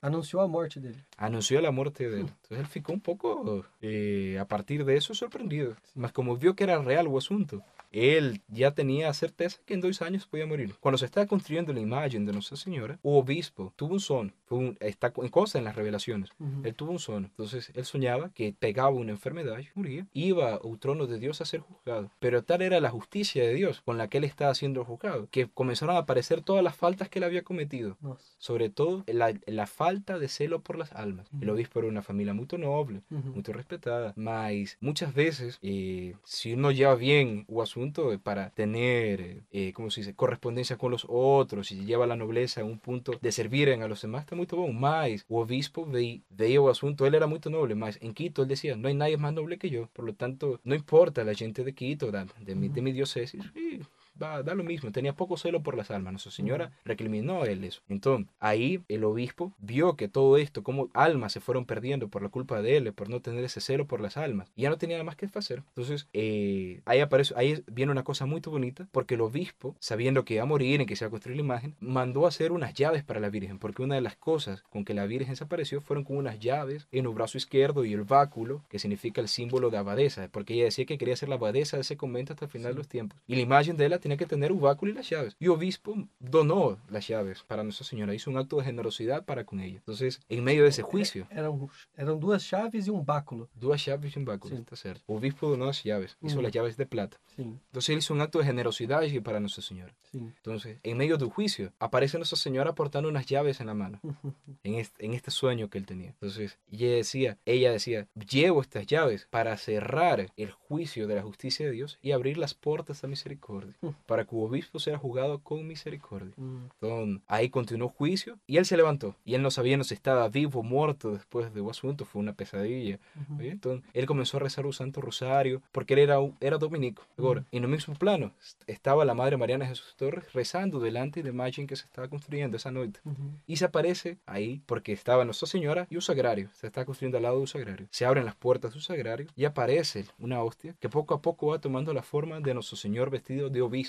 anunció 0.00 0.40
la 0.40 0.46
muerte 0.48 0.80
de 0.80 0.88
él. 0.90 1.04
Anunció 1.16 1.60
la 1.60 1.70
muerte 1.70 2.08
de 2.08 2.20
él. 2.20 2.26
Entonces 2.42 2.58
él 2.58 2.66
ficó 2.66 2.95
un 2.96 3.00
poco, 3.00 3.64
eh, 3.80 4.38
a 4.40 4.46
partir 4.46 4.84
de 4.84 4.96
eso, 4.96 5.14
sorprendido. 5.14 5.76
Mas 5.94 6.12
como 6.12 6.36
vio 6.36 6.54
que 6.54 6.64
era 6.64 6.82
real 6.82 7.06
el 7.06 7.16
asunto, 7.16 7.62
él 7.92 8.42
ya 8.48 8.72
tenía 8.72 9.12
certeza 9.12 9.58
que 9.64 9.74
en 9.74 9.80
dos 9.80 10.02
años 10.02 10.26
podía 10.26 10.46
morir. 10.46 10.74
Cuando 10.80 10.98
se 10.98 11.06
estaba 11.06 11.26
construyendo 11.26 11.72
la 11.72 11.80
imagen 11.80 12.26
de 12.26 12.32
Nuestra 12.32 12.56
Señora, 12.56 12.94
el 12.94 13.00
obispo 13.02 13.72
tuvo 13.76 13.94
un 13.94 14.00
son, 14.00 14.32
fue 14.46 14.58
un, 14.58 14.76
está 14.80 15.12
en 15.16 15.28
cosa 15.28 15.58
en 15.58 15.64
las 15.64 15.76
revelaciones. 15.76 16.30
Él 16.62 16.74
tuvo 16.74 16.92
un 16.92 16.98
son. 16.98 17.24
Entonces 17.24 17.70
él 17.74 17.84
soñaba 17.84 18.30
que 18.30 18.54
pegaba 18.58 18.90
una 18.90 19.12
enfermedad 19.12 19.58
y 19.58 19.68
moría. 19.74 20.06
Iba 20.14 20.54
al 20.54 20.78
trono 20.78 21.06
de 21.06 21.18
Dios 21.18 21.40
a 21.40 21.44
ser 21.44 21.60
juzgado. 21.60 22.10
Pero 22.20 22.42
tal 22.42 22.62
era 22.62 22.80
la 22.80 22.90
justicia 22.90 23.44
de 23.44 23.54
Dios 23.54 23.82
con 23.82 23.98
la 23.98 24.08
que 24.08 24.18
él 24.18 24.24
estaba 24.24 24.54
siendo 24.54 24.84
juzgado, 24.84 25.28
que 25.30 25.48
comenzaron 25.48 25.96
a 25.96 26.00
aparecer 26.00 26.42
todas 26.42 26.64
las 26.64 26.76
faltas 26.76 27.08
que 27.08 27.18
él 27.18 27.24
había 27.24 27.42
cometido. 27.42 27.98
Sobre 28.38 28.70
todo 28.70 29.04
la, 29.06 29.34
la, 29.46 29.66
falta 29.66 30.18
de 30.18 30.28
celo 30.28 30.60
por 30.60 30.78
las 30.78 30.92
almas. 30.92 31.28
El 31.40 31.50
obispo 31.50 31.80
era 31.80 31.88
una 31.88 32.02
familia 32.02 32.32
muy 32.32 32.46
noble, 32.56 33.02
muy 33.10 33.42
respetada. 33.42 34.12
Mas 34.16 34.78
muchas 34.80 35.12
veces, 35.12 35.58
eh, 35.62 36.14
si 36.24 36.54
uno 36.54 36.70
lleva 36.70 36.94
bien 36.94 37.44
o 37.48 37.62
asunto, 37.62 38.16
para 38.22 38.50
tener, 38.50 39.42
eh, 39.50 39.72
¿cómo 39.74 39.90
se 39.90 40.00
dice?, 40.00 40.14
correspondencia 40.14 40.78
con 40.78 40.92
los 40.92 41.06
otros 41.08 41.72
y 41.72 41.84
lleva 41.84 42.06
la 42.06 42.16
nobleza 42.16 42.60
a 42.60 42.64
un 42.64 42.78
punto 42.78 43.12
de 43.20 43.32
servir 43.32 43.66
a 43.66 43.88
los 43.88 44.02
demás, 44.02 44.24
está 44.42 44.56
muy 44.56 44.66
bueno. 44.66 44.80
Más, 44.80 45.24
o 45.28 45.40
obispo 45.40 45.86
veía 45.86 46.60
el 46.60 46.68
asunto, 46.68 47.06
él 47.06 47.14
era 47.14 47.26
muy 47.26 47.40
noble, 47.46 47.74
más 47.74 47.98
en 48.02 48.14
Quito 48.14 48.42
él 48.42 48.48
decía, 48.48 48.76
no 48.76 48.88
hay 48.88 48.94
nadie 48.94 49.16
más 49.16 49.32
noble 49.32 49.58
que 49.58 49.70
yo, 49.70 49.88
por 49.92 50.04
lo 50.04 50.14
tanto, 50.14 50.60
no 50.64 50.74
importa 50.74 51.24
la 51.24 51.34
gente 51.34 51.64
de 51.64 51.74
Quito, 51.74 52.10
de, 52.10 52.54
mi, 52.54 52.68
de 52.68 52.82
mi 52.82 52.92
diócesis, 52.92 53.42
va, 53.54 53.86
da 54.18 54.54
lo 54.54 54.64
mismo, 54.64 54.90
tenía 54.92 55.14
poco 55.14 55.36
celo 55.36 55.62
por 55.62 55.76
las 55.76 55.90
almas. 55.90 56.12
Nuestra 56.12 56.32
Señora 56.32 56.72
recriminó 56.84 57.42
a 57.42 57.46
él 57.46 57.64
eso. 57.64 57.82
Entonces, 57.88 58.26
ahí 58.40 58.82
el 58.88 59.04
obispo 59.04 59.52
vio 59.58 59.96
que 59.96 60.08
todo 60.08 60.36
esto, 60.36 60.62
como 60.62 60.90
almas 60.94 61.32
se 61.32 61.40
fueron 61.40 61.66
perdiendo 61.66 62.08
por 62.08 62.22
la 62.22 62.28
culpa 62.28 62.62
de 62.62 62.76
él, 62.76 62.92
por 62.92 63.08
no 63.08 63.20
tener 63.20 63.44
ese 63.44 63.60
celo 63.60 63.86
por 63.86 64.00
las 64.00 64.16
almas, 64.16 64.50
y 64.54 64.62
ya 64.62 64.70
no 64.70 64.78
tenía 64.78 64.96
nada 64.96 65.04
más 65.04 65.16
que 65.16 65.26
hacer. 65.34 65.62
Entonces, 65.68 66.08
eh, 66.12 66.80
ahí 66.84 67.00
aparece, 67.00 67.34
ahí 67.36 67.62
viene 67.66 67.92
una 67.92 68.04
cosa 68.04 68.26
muy 68.26 68.40
bonita, 68.40 68.88
porque 68.92 69.14
el 69.14 69.20
obispo, 69.20 69.76
sabiendo 69.80 70.24
que 70.24 70.34
iba 70.34 70.44
a 70.44 70.46
morir 70.46 70.80
y 70.80 70.86
que 70.86 70.96
se 70.96 71.04
iba 71.04 71.08
a 71.08 71.10
construir 71.10 71.36
la 71.36 71.42
imagen, 71.42 71.74
mandó 71.80 72.24
a 72.24 72.28
hacer 72.28 72.52
unas 72.52 72.74
llaves 72.74 73.04
para 73.04 73.20
la 73.20 73.30
Virgen, 73.30 73.58
porque 73.58 73.82
una 73.82 73.96
de 73.96 74.00
las 74.00 74.16
cosas 74.16 74.62
con 74.70 74.84
que 74.84 74.94
la 74.94 75.06
Virgen 75.06 75.36
se 75.36 75.44
apareció 75.44 75.80
fueron 75.80 76.04
con 76.04 76.16
unas 76.16 76.38
llaves 76.38 76.86
en 76.92 77.06
el 77.06 77.12
brazo 77.12 77.38
izquierdo 77.38 77.84
y 77.84 77.92
el 77.92 78.04
báculo, 78.04 78.62
que 78.68 78.78
significa 78.78 79.20
el 79.20 79.28
símbolo 79.28 79.70
de 79.70 79.78
abadesa, 79.78 80.28
porque 80.30 80.54
ella 80.54 80.64
decía 80.64 80.86
que 80.86 80.98
quería 80.98 81.16
ser 81.16 81.28
la 81.28 81.36
abadesa 81.36 81.76
de 81.76 81.82
ese 81.82 81.96
convento 81.96 82.32
hasta 82.32 82.46
el 82.46 82.50
final 82.50 82.72
de 82.72 82.78
los 82.78 82.88
tiempos. 82.88 83.18
Y 83.26 83.34
la 83.34 83.42
imagen 83.42 83.76
de 83.76 83.86
ella 83.86 83.98
tenía 84.06 84.16
que 84.16 84.26
tener 84.26 84.52
un 84.52 84.60
báculo 84.60 84.92
y 84.92 84.94
las 84.94 85.10
llaves. 85.10 85.36
Y 85.40 85.48
obispo 85.48 85.96
donó 86.20 86.78
las 86.88 87.08
llaves 87.08 87.42
para 87.42 87.64
Nuestra 87.64 87.84
Señora, 87.84 88.14
hizo 88.14 88.30
un 88.30 88.36
acto 88.36 88.56
de 88.56 88.64
generosidad 88.64 89.24
para 89.24 89.44
con 89.44 89.58
ella. 89.60 89.78
Entonces, 89.78 90.20
en 90.28 90.44
medio 90.44 90.62
de 90.62 90.68
ese 90.68 90.82
juicio... 90.82 91.26
Eran, 91.30 91.68
eran 91.96 92.20
dos 92.20 92.48
llaves 92.50 92.86
y 92.86 92.90
un 92.90 93.04
báculo. 93.04 93.48
Dos 93.54 93.84
llaves 93.84 94.14
y 94.14 94.18
un 94.18 94.24
báculo, 94.24 94.56
está 94.56 94.76
cierto. 94.76 95.02
Obispo 95.06 95.48
donó 95.48 95.66
las 95.66 95.82
llaves, 95.82 96.16
hizo 96.22 96.40
las 96.40 96.52
llaves 96.52 96.76
de 96.76 96.86
plata. 96.86 97.18
Entonces 97.36 97.90
él 97.90 97.98
hizo 97.98 98.14
un 98.14 98.20
acto 98.20 98.38
de 98.38 98.44
generosidad 98.44 99.02
para 99.24 99.40
Nuestra 99.40 99.62
Señora. 99.62 99.92
Entonces, 100.12 100.78
en 100.82 100.96
medio 100.96 101.18
del 101.18 101.28
juicio, 101.28 101.72
aparece 101.78 102.16
Nuestra 102.16 102.38
Señora 102.38 102.74
portando 102.74 103.08
unas 103.08 103.26
llaves 103.26 103.60
en 103.60 103.66
la 103.66 103.74
mano, 103.74 104.00
en, 104.62 104.74
este, 104.76 105.04
en 105.04 105.14
este 105.14 105.30
sueño 105.30 105.68
que 105.68 105.78
él 105.78 105.86
tenía. 105.86 106.10
Entonces, 106.10 106.58
ella 106.70 106.90
decía, 106.90 107.38
ella 107.44 107.72
decía, 107.72 108.06
llevo 108.30 108.62
estas 108.62 108.86
llaves 108.86 109.26
para 109.30 109.56
cerrar 109.56 110.30
el 110.36 110.50
juicio 110.52 111.06
de 111.06 111.16
la 111.16 111.22
justicia 111.22 111.66
de 111.66 111.72
Dios 111.72 111.98
y 112.02 112.12
abrir 112.12 112.38
las 112.38 112.54
puertas 112.54 113.04
a 113.04 113.08
misericordia, 113.08 113.74
para 114.06 114.24
que 114.24 114.34
obispo 114.34 114.78
sea 114.78 114.98
juzgado 114.98 115.38
con 115.38 115.66
misericordia. 115.66 116.32
Mm. 116.36 116.68
Entonces, 116.80 117.22
ahí 117.26 117.50
continuó 117.50 117.88
juicio 117.88 118.38
y 118.46 118.56
él 118.56 118.66
se 118.66 118.76
levantó. 118.76 119.14
Y 119.24 119.34
él 119.34 119.42
no 119.42 119.50
sabía 119.50 119.76
si 119.84 119.94
estaba 119.94 120.28
vivo 120.28 120.60
o 120.60 120.62
muerto 120.62 121.12
después 121.12 121.52
de 121.52 121.60
un 121.60 121.70
asunto, 121.70 122.04
fue 122.04 122.20
una 122.20 122.32
pesadilla. 122.32 122.98
Entonces, 123.38 123.88
él 123.92 124.06
comenzó 124.06 124.36
a 124.36 124.40
rezar 124.40 124.66
un 124.66 124.72
santo 124.72 125.00
rosario 125.00 125.62
porque 125.72 125.94
él 125.94 126.00
era, 126.00 126.16
era 126.40 126.58
dominico. 126.58 127.02
Ahora, 127.18 127.44
en 127.50 127.64
el 127.64 127.68
mismo 127.68 127.94
plano 127.94 128.32
estaba 128.66 129.04
la 129.04 129.14
Madre 129.14 129.36
Mariana 129.36 129.66
Jesús 129.66 129.94
Torres 129.96 130.32
rezando 130.32 130.80
delante 130.80 131.20
de 131.20 131.28
la 131.28 131.34
imagen 131.34 131.66
que 131.66 131.76
se 131.76 131.84
estaba 131.84 132.08
construyendo 132.08 132.56
esa 132.56 132.70
noche. 132.70 133.00
Y 133.46 133.56
se 133.56 133.64
aparece 133.64 134.18
ahí 134.26 134.62
porque 134.66 134.92
estaba 134.92 135.24
Nuestra 135.24 135.48
Señora 135.48 135.86
y 135.90 135.96
un 135.96 136.02
sagrario. 136.02 136.48
Se 136.52 136.66
está 136.66 136.84
construyendo 136.84 137.16
al 137.18 137.24
lado 137.24 137.36
de 137.36 137.42
un 137.42 137.48
sagrario. 137.48 137.86
Se 137.90 138.04
abren 138.04 138.24
las 138.24 138.34
puertas 138.34 138.72
de 138.72 138.78
un 138.78 138.82
sagrario 138.82 139.26
y 139.36 139.44
aparece 139.44 140.06
una 140.18 140.42
hostia 140.42 140.74
que 140.80 140.88
poco 140.88 141.14
a 141.14 141.22
poco 141.22 141.48
va 141.48 141.60
tomando 141.60 141.92
la 141.92 142.02
forma 142.02 142.40
de 142.40 142.54
Nuestro 142.54 142.76
Señor 142.76 143.10
vestido 143.10 143.50
de 143.50 143.62
obispo. 143.62 143.85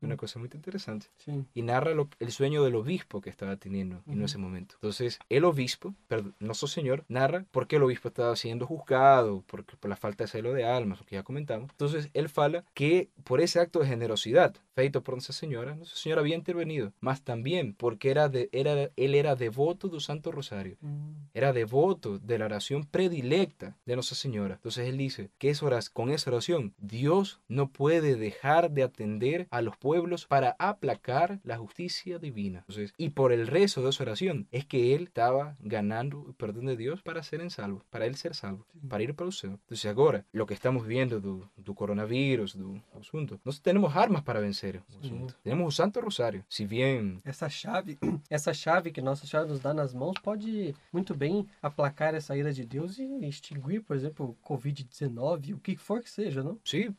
Una 0.00 0.16
cosa 0.16 0.38
muy 0.38 0.48
interesante. 0.52 1.06
Y 1.54 1.62
narra 1.62 1.94
lo, 1.94 2.08
el 2.18 2.32
sueño 2.32 2.64
del 2.64 2.74
obispo 2.74 3.20
que 3.20 3.30
estaba 3.30 3.56
teniendo 3.56 4.02
en 4.06 4.22
ese 4.22 4.38
momento. 4.38 4.74
Entonces, 4.76 5.18
el 5.28 5.44
obispo, 5.44 5.94
perdón, 6.08 6.34
nuestro 6.40 6.68
Señor, 6.68 7.04
narra 7.08 7.44
por 7.50 7.66
qué 7.66 7.76
el 7.76 7.82
obispo 7.82 8.08
estaba 8.08 8.34
siendo 8.36 8.66
juzgado, 8.66 9.42
por, 9.42 9.64
por 9.64 9.88
la 9.88 9.96
falta 9.96 10.24
de 10.24 10.28
celo 10.28 10.52
de 10.52 10.64
almas, 10.64 11.00
lo 11.00 11.06
que 11.06 11.16
ya 11.16 11.22
comentamos. 11.22 11.70
Entonces, 11.70 12.10
él 12.14 12.28
fala 12.28 12.64
que 12.74 13.10
por 13.24 13.40
ese 13.40 13.60
acto 13.60 13.80
de 13.80 13.86
generosidad 13.86 14.54
feito 14.74 15.02
por 15.02 15.14
Nuestra 15.14 15.34
Señora, 15.34 15.74
Nuestra 15.74 15.98
Señora 15.98 16.20
había 16.20 16.36
intervenido, 16.36 16.92
más 17.00 17.22
también 17.22 17.74
porque 17.74 18.10
era 18.10 18.28
de, 18.28 18.48
era, 18.52 18.90
él 18.96 19.14
era 19.14 19.36
devoto 19.36 19.88
del 19.88 20.00
Santo 20.00 20.32
Rosario, 20.32 20.76
mm. 20.80 21.28
era 21.32 21.52
devoto 21.52 22.18
de 22.18 22.38
la 22.38 22.46
oración 22.46 22.84
predilecta 22.84 23.76
de 23.86 23.94
Nuestra 23.94 24.16
Señora. 24.16 24.54
Entonces 24.56 24.88
él 24.88 24.98
dice 24.98 25.30
que 25.38 25.50
es 25.50 25.62
horas, 25.62 25.90
con 25.90 26.10
esa 26.10 26.30
oración 26.30 26.74
Dios 26.78 27.40
no 27.48 27.70
puede 27.70 28.16
dejar 28.16 28.70
de 28.72 28.82
atender 28.82 29.46
a 29.50 29.62
los 29.62 29.76
pueblos 29.76 30.26
para 30.26 30.56
aplacar 30.58 31.40
la 31.44 31.56
justicia 31.56 32.18
divina. 32.18 32.64
Entonces, 32.68 32.92
y 32.98 33.10
por 33.10 33.32
el 33.32 33.46
rezo 33.46 33.82
de 33.82 33.90
esa 33.90 34.02
oración 34.02 34.48
es 34.50 34.66
que 34.66 34.94
él 34.94 35.04
estaba 35.04 35.56
ganando 35.60 36.24
el 36.28 36.34
perdón 36.34 36.66
de 36.66 36.76
Dios 36.76 37.02
para 37.02 37.22
ser 37.22 37.40
en 37.40 37.50
salvo, 37.50 37.84
para 37.90 38.06
él 38.06 38.16
ser 38.16 38.34
salvo, 38.34 38.66
para 38.88 39.04
ir 39.04 39.14
para 39.14 39.28
el 39.28 39.32
cielo. 39.32 39.58
Entonces 39.62 39.94
ahora, 39.94 40.24
lo 40.32 40.46
que 40.46 40.54
estamos 40.54 40.86
viendo 40.86 41.20
del 41.20 41.74
coronavirus, 41.74 42.58
del 42.58 42.82
asunto, 42.98 43.40
no 43.44 43.52
tenemos 43.62 43.94
armas 43.96 44.22
para 44.22 44.40
vencer 44.40 44.63
Temos 45.42 45.66
o 45.66 45.76
Santo 45.76 46.00
Rosário. 46.00 46.44
Se 46.48 46.64
bien. 46.64 47.18
Essa 47.24 47.48
chave, 47.48 47.98
essa 48.30 48.52
chave 48.54 48.90
que 48.90 49.02
Nossa 49.02 49.26
Senhora 49.26 49.48
nos 49.48 49.60
dá 49.60 49.74
nas 49.74 49.92
mãos 49.92 50.14
pode 50.22 50.74
muito 50.92 51.14
bem 51.14 51.46
aplacar 51.62 52.14
essa 52.14 52.36
ira 52.36 52.52
de 52.52 52.64
Deus 52.64 52.98
e 52.98 53.04
extinguir, 53.26 53.80
por 53.80 53.96
exemplo, 53.96 54.36
o 54.42 54.48
Covid-19, 54.48 55.54
o 55.54 55.58
que 55.58 55.76
for 55.76 56.02
que 56.02 56.10
seja, 56.10 56.42
não? 56.42 56.58
Sim, 56.64 56.94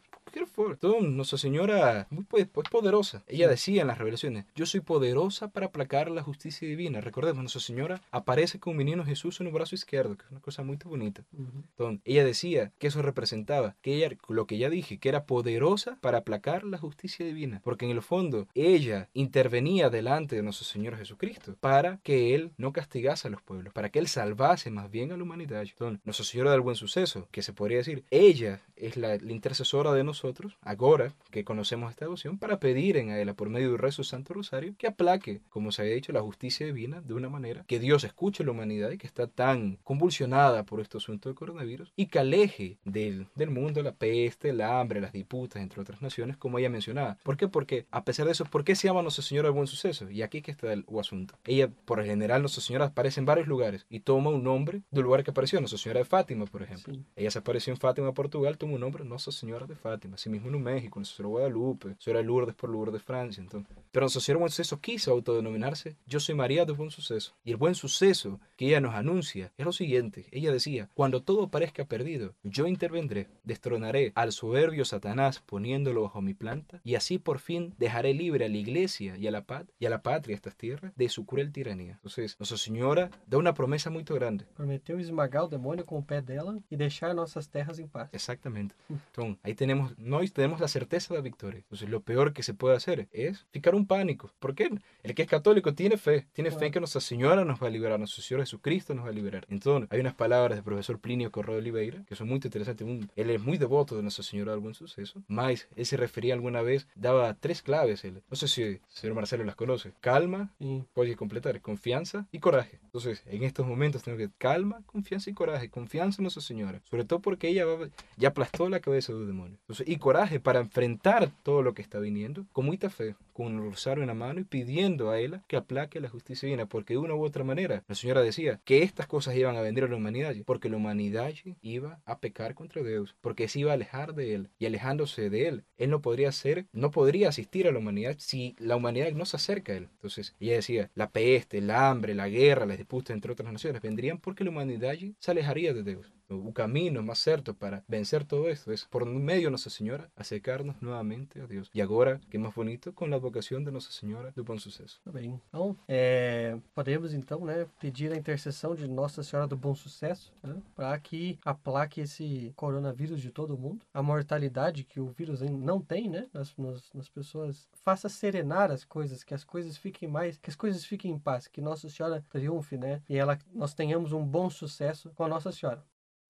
for. 0.46 0.72
Entonces, 0.72 1.10
Nuestra 1.10 1.38
Señora, 1.38 2.08
muy 2.10 2.24
pues, 2.26 2.48
poderosa. 2.70 3.24
Ella 3.28 3.48
decía 3.48 3.82
en 3.82 3.88
las 3.88 3.98
revelaciones, 3.98 4.46
yo 4.56 4.66
soy 4.66 4.82
poderosa 4.82 5.50
para 5.50 5.68
aplacar 5.68 6.10
la 6.10 6.24
justicia 6.24 6.68
divina. 6.68 7.02
Recordemos, 7.02 7.44
Nuestra 7.44 7.62
Señora 7.62 8.02
aparece 8.12 8.60
con 8.60 8.72
un 8.72 8.78
menino 8.78 9.06
Jesús 9.06 9.40
en 9.42 9.48
el 9.48 9.54
brazo 9.54 9.76
izquierdo, 9.76 10.18
que 10.18 10.26
es 10.26 10.32
una 10.32 10.40
cosa 10.40 10.64
muy 10.64 10.78
bonita. 10.84 11.24
Entonces, 11.38 12.02
ella 12.06 12.24
decía 12.24 12.72
que 12.78 12.88
eso 12.88 13.02
representaba, 13.02 13.76
que 13.82 13.96
ella, 13.96 14.16
lo 14.28 14.46
que 14.46 14.58
ya 14.58 14.70
dije, 14.70 14.98
que 14.98 15.10
era 15.10 15.26
poderosa 15.26 15.98
para 16.02 16.20
aplacar 16.20 16.64
la 16.64 16.78
justicia 16.78 17.26
divina. 17.26 17.62
Porque 17.64 17.86
en 17.86 17.92
el 17.92 18.02
fondo, 18.02 18.48
ella 18.54 19.10
intervenía 19.14 19.90
delante 19.90 20.36
de 20.36 20.44
nuestro 20.44 20.66
Señor 20.66 20.98
Jesucristo 20.98 21.56
para 21.60 22.00
que 22.04 22.36
Él 22.36 22.52
no 22.58 22.74
castigase 22.74 23.28
a 23.28 23.32
los 23.32 23.42
pueblos, 23.42 23.74
para 23.74 23.90
que 23.90 24.00
Él 24.00 24.08
salvase 24.08 24.72
más 24.72 24.90
bien 24.90 25.12
a 25.12 25.18
la 25.18 25.24
humanidad. 25.24 25.62
Entonces, 25.62 26.02
Nuestra 26.04 26.26
Señora 26.26 26.52
del 26.52 26.62
Buen 26.62 26.76
Suceso, 26.76 27.28
que 27.32 27.42
se 27.42 27.54
podría 27.54 27.78
decir, 27.78 28.04
ella 28.10 28.62
es 28.76 28.98
la, 28.98 29.18
la 29.18 29.32
intercesora 29.32 29.94
de 29.94 30.04
nosotros, 30.04 30.15
ahora 30.62 31.14
que 31.32 31.44
conocemos 31.44 31.90
esta 31.90 32.06
devoción, 32.06 32.38
para 32.38 32.60
pedir 32.60 32.98
en 32.98 33.12
ella, 33.12 33.34
por 33.34 33.50
medio 33.50 33.70
del 33.70 33.80
rezo 33.80 34.04
Santo 34.04 34.34
Rosario, 34.34 34.76
que 34.78 34.88
aplaque, 34.88 35.42
como 35.50 35.72
se 35.72 35.82
había 35.82 35.96
dicho, 35.96 36.12
la 36.12 36.22
justicia 36.22 36.66
divina 36.66 37.02
de 37.02 37.14
una 37.14 37.30
manera 37.30 37.64
que 37.68 37.80
Dios 37.80 38.04
escuche 38.04 38.44
a 38.44 38.46
la 38.46 38.52
humanidad 38.52 38.92
y 38.92 38.98
que 38.98 39.08
está 39.08 39.28
tan 39.28 39.78
convulsionada 39.84 40.64
por 40.64 40.80
este 40.80 40.98
asunto 40.98 41.30
del 41.30 41.36
coronavirus 41.36 41.92
y 41.96 42.08
que 42.08 42.20
aleje 42.20 42.78
del, 42.86 43.28
del 43.36 43.50
mundo 43.50 43.82
la 43.82 43.94
peste, 43.94 44.50
el 44.50 44.62
hambre, 44.62 45.02
las 45.02 45.14
disputas 45.14 45.62
entre 45.62 45.82
otras 45.82 46.02
naciones, 46.02 46.38
como 46.38 46.60
ella 46.60 46.70
mencionaba. 46.70 47.18
¿Por 47.24 47.38
qué? 47.38 47.48
Porque 47.48 47.86
a 47.92 48.04
pesar 48.04 48.26
de 48.26 48.32
eso, 48.34 48.46
¿por 48.46 48.64
qué 48.64 48.76
se 48.76 48.88
llama 48.88 49.02
Nuestra 49.02 49.24
Señora 49.24 49.48
del 49.48 49.56
Buen 49.56 49.68
Suceso? 49.68 50.10
Y 50.10 50.22
aquí 50.22 50.42
que 50.42 50.52
está 50.52 50.72
el 50.72 50.86
asunto. 51.00 51.36
Ella, 51.46 51.70
por 51.86 52.00
el 52.00 52.06
general, 52.06 52.42
Nuestra 52.42 52.62
Señora 52.62 52.86
aparece 52.86 53.20
en 53.20 53.26
varios 53.26 53.48
lugares 53.48 53.86
y 53.90 54.00
toma 54.00 54.30
un 54.30 54.44
nombre 54.44 54.82
del 54.92 55.04
lugar 55.04 55.24
que 55.24 55.32
apareció, 55.32 55.60
Nuestra 55.60 55.80
Señora 55.80 56.00
de 56.00 56.06
Fátima, 56.06 56.46
por 56.46 56.64
ejemplo. 56.64 56.94
Sí. 56.94 57.04
Ella 57.16 57.32
se 57.32 57.40
apareció 57.40 57.74
en 57.74 57.78
Fátima, 57.78 58.14
Portugal, 58.14 58.58
toma 58.58 58.74
un 58.74 58.82
nombre 58.82 59.04
Nuestra 59.04 59.32
Señora 59.32 59.66
de 59.66 59.76
Fátima. 59.76 60.05
Asimismo 60.14 60.50
en 60.50 60.64
México, 60.64 61.00
Nuestra 61.00 61.18
Señora 61.18 61.46
de 61.46 61.52
Guadalupe, 61.54 61.96
de 62.20 62.24
Lourdes 62.24 62.56
por 62.56 62.70
Lourdes, 62.70 63.02
Francia. 63.02 63.42
Entonces. 63.42 63.76
Pero 63.96 64.08
del 64.10 64.36
Buen 64.36 64.50
Suceso 64.50 64.82
quiso 64.82 65.14
autodenominarse 65.14 65.96
Yo 66.06 66.20
soy 66.20 66.36
María 66.36 66.66
del 66.66 66.76
Buen 66.76 66.92
Suceso. 66.92 67.34
Y 67.46 67.52
el 67.52 67.56
buen 67.56 67.76
suceso 67.76 68.42
que 68.58 68.68
ella 68.68 68.82
nos 68.82 68.94
anuncia 68.94 69.54
es 69.58 69.66
lo 69.66 69.72
siguiente. 69.72 70.26
Ella 70.32 70.52
decía, 70.52 70.90
cuando 70.94 71.24
todo 71.24 71.48
parezca 71.48 71.86
perdido, 71.86 72.36
yo 72.44 72.68
intervendré, 72.68 73.30
destronaré 73.46 74.12
al 74.16 74.34
soberbio 74.34 74.84
Satanás 74.84 75.42
poniéndolo 75.46 76.02
bajo 76.02 76.22
mi 76.22 76.34
planta, 76.34 76.82
y 76.84 76.96
así 76.96 77.20
por 77.20 77.40
fin 77.40 77.74
dejaré 77.78 78.14
libre 78.14 78.44
a 78.44 78.50
la 78.50 78.58
iglesia 78.58 79.16
y 79.16 79.28
a 79.28 79.32
la 79.32 79.46
paz 79.46 79.66
y 79.80 79.86
a 79.86 79.90
la 79.90 80.02
patria, 80.02 80.36
estas 80.36 80.58
tierras, 80.58 80.92
de 80.98 81.08
su 81.08 81.26
cruel 81.26 81.54
tiranía. 81.54 81.94
Entonces, 81.94 82.36
Nuestra 82.38 82.58
Señora 82.58 83.12
da 83.28 83.38
una 83.38 83.54
promesa 83.54 83.90
muy 83.90 84.04
grande. 84.04 84.46
Prometeu 84.56 85.00
esmagar 85.00 85.44
o 85.44 85.48
demônio 85.48 85.86
com 85.86 86.00
o 86.00 86.04
pé 86.04 86.22
dela 86.22 86.60
e 86.70 86.76
deixar 86.76 87.14
nossas 87.14 87.48
terras 87.48 87.80
em 87.80 87.88
paz. 87.88 88.10
Exactamente. 88.12 88.76
Entonces, 88.90 89.38
ahí 89.44 89.56
tenemos, 89.56 89.98
no 89.98 90.20
tenemos 90.34 90.60
la 90.60 90.68
certeza 90.68 91.14
de 91.14 91.20
la 91.20 91.24
victoria. 91.24 91.60
Entonces, 91.60 91.90
lo 91.90 92.02
peor 92.02 92.34
que 92.34 92.44
se 92.44 92.54
puede 92.54 92.76
hacer 92.76 93.08
es 93.14 93.46
ficar 93.52 93.74
un 93.74 93.85
pánico. 93.86 94.32
¿Por 94.40 94.56
qué? 94.56 94.70
El 95.04 95.14
que 95.16 95.22
es 95.24 95.28
católico 95.28 95.74
tiene 95.74 95.98
fe, 95.98 96.28
tiene 96.34 96.52
fe 96.52 96.58
Claro. 96.58 96.72
que 96.72 96.80
Nuestra 96.80 97.02
Señora 97.02 97.46
nos 97.46 97.62
va 97.62 97.68
a 97.68 97.70
liberar, 97.70 98.00
nuestro 98.00 98.22
Señor 98.24 98.42
Jesucristo 98.44 98.94
nos 98.96 99.06
va 99.06 99.10
a 99.10 99.14
liberar. 99.14 99.46
Entonces, 99.50 99.88
hay 99.92 100.00
unas 100.00 100.14
palabras 100.16 100.58
del 100.58 100.64
profesor 100.64 101.00
Plinio 101.00 101.32
Correo 101.32 101.56
de 101.56 101.62
Oliveira 101.62 102.04
que 102.08 102.16
son 102.16 102.28
muy 102.28 102.36
interesantes. 102.44 102.88
Un- 102.88 103.10
él 103.16 103.30
es 103.30 103.42
muy 103.42 103.58
devoto 103.58 103.96
de 103.96 104.02
Nuestra 104.04 104.24
Señora 104.24 104.52
del 104.52 104.62
Buen 104.62 104.74
Suceso. 104.76 105.24
Más, 105.28 105.68
él 105.76 105.86
se 105.86 105.98
refería 105.98 106.34
alguna 106.34 106.62
vez, 106.62 106.88
daba 106.96 107.34
tres 107.36 107.62
claves. 107.62 108.04
Él. 108.04 108.22
No 108.30 108.36
sé 108.36 108.48
si 108.48 108.62
el 108.64 108.82
señor 108.88 109.16
Marcelo 109.16 109.44
las 109.44 109.56
conoce. 109.56 109.94
Calma, 110.02 110.52
E 110.60 110.84
puede 110.94 111.16
completar, 111.16 111.62
confianza 111.62 112.28
y 112.32 112.40
coraje. 112.40 112.80
Entonces, 112.84 113.24
en 113.28 113.44
estos 113.44 113.66
momentos 113.68 114.04
tengo 114.04 114.18
que 114.18 114.30
calma, 114.38 114.82
confianza 114.86 115.30
y 115.30 115.34
coraje. 115.34 115.70
Confianza 115.70 116.22
en 116.22 116.24
Nuestra 116.24 116.42
Señora. 116.42 116.82
Sobre 116.90 117.06
todo 117.06 117.20
porque 117.20 117.48
ella 117.50 117.66
va- 117.66 117.90
ya 118.18 118.30
aplastó 118.30 118.70
la 118.70 118.80
cabeza 118.80 119.14
del 119.14 119.28
demonio. 119.28 119.58
Entonces, 119.62 119.88
y 119.88 119.98
coraje 119.98 120.40
para 120.40 120.60
enfrentar 120.60 121.32
todo 121.44 121.62
lo 121.62 121.74
que 121.74 121.82
está 121.82 122.00
viniendo 122.00 122.46
con 122.52 122.66
mucha 122.66 122.90
fe, 122.90 123.16
con 123.36 123.48
un 123.48 123.70
rosario 123.70 124.02
en 124.02 124.08
la 124.08 124.14
mano 124.14 124.40
y 124.40 124.46
pidiendo 124.46 125.10
a 125.12 125.20
ella 125.20 125.44
que 125.48 125.58
aplaque 125.58 126.00
la 126.00 126.08
justicia 126.08 126.48
divina. 126.48 126.68
Porque 126.68 126.94
de 126.94 127.00
una 127.00 127.16
u 127.16 127.24
otra 127.24 127.44
manera, 127.44 127.84
la 127.88 127.96
Señora 127.96 128.22
decía 128.22 128.62
que 128.64 128.82
estas 128.82 129.08
cosas 129.08 129.36
iban 129.36 129.58
a 129.58 129.62
venir 129.62 129.84
a 129.84 129.88
la 129.90 129.98
humanidad. 129.98 130.34
Porque 130.46 130.70
la 130.70 130.78
humanidad 130.78 131.34
iba 131.62 132.00
a 132.06 132.20
pecar 132.20 132.56
contra 132.56 132.82
Dios. 132.82 133.16
Porque 133.20 133.50
se 133.50 133.60
iba 133.60 133.72
a 133.72 133.74
alejar 133.74 134.16
de 134.16 134.36
Él. 134.36 134.50
Y 134.58 134.66
alejándose 134.68 135.30
de 135.30 135.50
Él, 135.50 135.64
Él 135.78 135.90
no 135.90 136.02
podría 136.02 136.32
ser, 136.32 136.66
no 136.72 136.92
podría 136.92 137.28
asistir 137.28 137.68
a 137.68 137.74
la 137.74 137.80
humanidad 137.80 138.16
si 138.20 138.56
la 138.58 138.78
humanidad 138.78 139.12
no 139.12 139.26
se 139.26 139.36
acerca 139.36 139.74
a 139.74 139.78
Él. 139.78 139.90
Entonces, 139.92 140.34
ella 140.40 140.54
decía, 140.54 140.90
la 140.96 141.10
peste, 141.10 141.58
el 141.58 141.72
hambre, 141.72 142.16
la 142.16 142.30
guerra, 142.30 142.66
las 142.66 142.78
disputas 142.78 143.14
entre 143.14 143.34
otras 143.34 143.52
naciones 143.52 143.82
vendrían 143.82 144.18
porque 144.20 144.46
la 144.46 144.52
humanidad 144.52 144.96
se 145.20 145.32
alejaría 145.32 145.74
de 145.74 145.84
Dios. 145.84 146.14
Un 146.30 146.52
camino 146.54 147.04
más 147.04 147.20
cierto 147.20 147.54
para 147.54 147.84
vencer 147.88 148.26
todo 148.26 148.50
esto 148.50 148.72
es 148.72 148.86
por 148.86 149.06
medio 149.06 149.48
de 149.48 149.52
Nuestra 149.52 149.70
Señora 149.72 150.10
acercarnos 150.16 150.82
nuevamente 150.82 151.42
a 151.42 151.48
Dios. 151.48 151.70
Y 151.74 151.82
ahora, 151.82 152.20
que 152.30 152.40
más 152.40 152.56
bonito, 152.56 152.94
con 152.96 153.12
la 153.12 153.18
vocación 153.18 153.64
de 153.64 153.72
Nuestra 153.72 153.94
Señora 153.94 154.32
do 154.32 154.44
Bom 154.44 154.58
Sucesso. 154.58 155.00
Tudo 155.04 155.14
bem. 155.14 155.40
Então, 155.50 155.78
é, 155.88 156.58
podemos 156.74 157.14
então 157.14 157.46
né, 157.46 157.68
pedir 157.80 158.12
a 158.12 158.18
intercessão 158.18 158.76
de 158.76 158.88
Nossa 158.88 159.22
Senhora 159.22 159.48
do 159.48 159.56
Bom 159.56 159.76
Sucesso 159.76 160.34
né, 160.42 160.56
para 160.76 160.98
que 161.00 161.38
aplaque 161.46 162.02
esse 162.02 162.52
coronavírus 162.56 163.22
de 163.22 163.30
todo 163.30 163.58
mundo. 163.58 163.86
A 163.94 164.02
mortalidade 164.02 164.84
que 164.84 165.00
o 165.00 165.08
vírus 165.08 165.42
não 165.42 165.80
tem, 165.80 166.10
né? 166.10 166.28
Nas, 166.34 166.56
nas, 166.58 166.92
nas 166.94 167.10
pessoas. 167.10 167.68
Faça 167.84 168.10
serenar 168.10 168.72
as 168.72 168.84
coisas, 168.84 169.24
que 169.24 169.34
as 169.34 169.44
coisas 169.44 169.78
fiquem 169.78 170.10
mais. 170.10 170.38
Que 170.38 170.50
as 170.50 170.56
coisas 170.56 170.84
fiquem 170.84 171.12
em 171.12 171.20
paz, 171.20 171.48
que 171.48 171.62
Nossa 171.62 171.88
Senhora 171.88 172.24
triunfe, 172.30 172.78
né? 172.78 173.02
E 173.08 173.16
ela, 173.16 173.38
nós 173.54 173.74
tenhamos 173.74 174.12
um 174.12 174.26
bom 174.26 174.50
sucesso 174.50 175.12
com 175.16 175.24
a 175.24 175.28
Nossa 175.28 175.52
Senhora. 175.52 175.84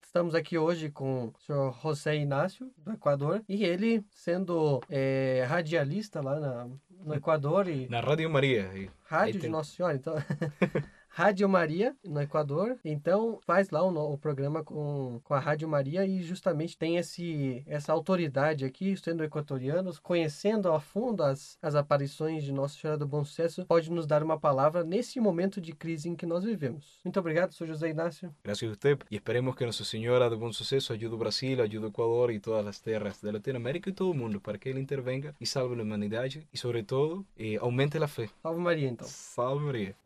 Estamos 0.06 0.34
aqui 0.34 0.56
hoje 0.56 0.88
com 0.88 1.26
o 1.26 1.32
senhor 1.44 1.76
José 1.82 2.16
Inácio, 2.16 2.70
do 2.78 2.92
Equador, 2.92 3.42
e 3.48 3.64
ele 3.64 4.02
sendo 4.10 4.80
é, 4.88 5.44
radialista 5.46 6.22
lá 6.22 6.38
na, 6.40 6.68
no 7.04 7.14
Equador 7.14 7.68
e 7.68 7.86
Na 7.88 8.00
Radio 8.00 8.30
María. 8.30 8.70
y- 8.74 8.88
Rádio 9.04 9.26
Aí 9.26 9.32
de 9.32 9.38
tem- 9.40 9.50
Nossa 9.50 9.70
Senhora, 9.74 9.94
então. 9.94 10.14
Rádio 11.16 11.48
Maria, 11.48 11.96
no 12.04 12.20
Equador. 12.20 12.78
Então, 12.84 13.40
faz 13.46 13.70
lá 13.70 13.82
o, 13.82 14.12
o 14.12 14.18
programa 14.18 14.62
com, 14.62 15.18
com 15.24 15.32
a 15.32 15.38
Rádio 15.38 15.66
Maria 15.66 16.04
e 16.04 16.22
justamente 16.22 16.76
tem 16.76 16.98
esse, 16.98 17.64
essa 17.66 17.90
autoridade 17.90 18.66
aqui, 18.66 18.94
sendo 18.98 19.24
equatorianos, 19.24 19.98
conhecendo 19.98 20.70
a 20.70 20.78
fundo 20.78 21.22
as, 21.22 21.56
as 21.62 21.74
aparições 21.74 22.44
de 22.44 22.52
Nossa 22.52 22.78
Senhora 22.78 22.98
do 22.98 23.06
Bom 23.06 23.24
Sucesso, 23.24 23.64
pode 23.64 23.90
nos 23.90 24.06
dar 24.06 24.22
uma 24.22 24.38
palavra 24.38 24.84
nesse 24.84 25.18
momento 25.18 25.58
de 25.58 25.72
crise 25.72 26.06
em 26.10 26.14
que 26.14 26.26
nós 26.26 26.44
vivemos. 26.44 27.00
Muito 27.02 27.18
obrigado, 27.18 27.54
sou 27.54 27.66
José 27.66 27.88
Inácio. 27.88 28.30
Gracias 28.44 28.68
a 28.68 28.72
usted 28.72 28.98
y 29.10 29.16
esperemos 29.16 29.56
que 29.56 29.64
Nuestra 29.64 29.86
Señora 29.86 30.28
de 30.28 30.36
Buen 30.36 30.52
Suceso 30.52 30.92
ayude 30.92 31.14
a 31.14 31.18
Brasil, 31.18 31.62
ayude 31.62 31.86
a 31.86 31.88
Ecuador 31.88 32.30
y 32.30 32.40
todas 32.40 32.62
las 32.62 32.82
tierras 32.82 33.22
de 33.22 33.32
Latinoamérica 33.32 33.88
y 33.88 33.94
todo 33.94 34.12
el 34.12 34.18
mundo 34.18 34.38
para 34.38 34.58
que 34.58 34.70
Él 34.70 34.76
intervenga 34.76 35.34
y 35.40 35.46
salve 35.46 35.76
la 35.76 35.82
humanidad 35.82 36.26
y 36.26 36.58
sobre 36.58 36.82
todo 36.82 37.24
eh, 37.38 37.56
aumente 37.58 37.98
la 37.98 38.06
fe. 38.06 38.28
Salve 38.42 38.60
Maria, 38.60 38.90
então. 38.90 39.08
Salve 39.08 39.64
María. 39.64 40.05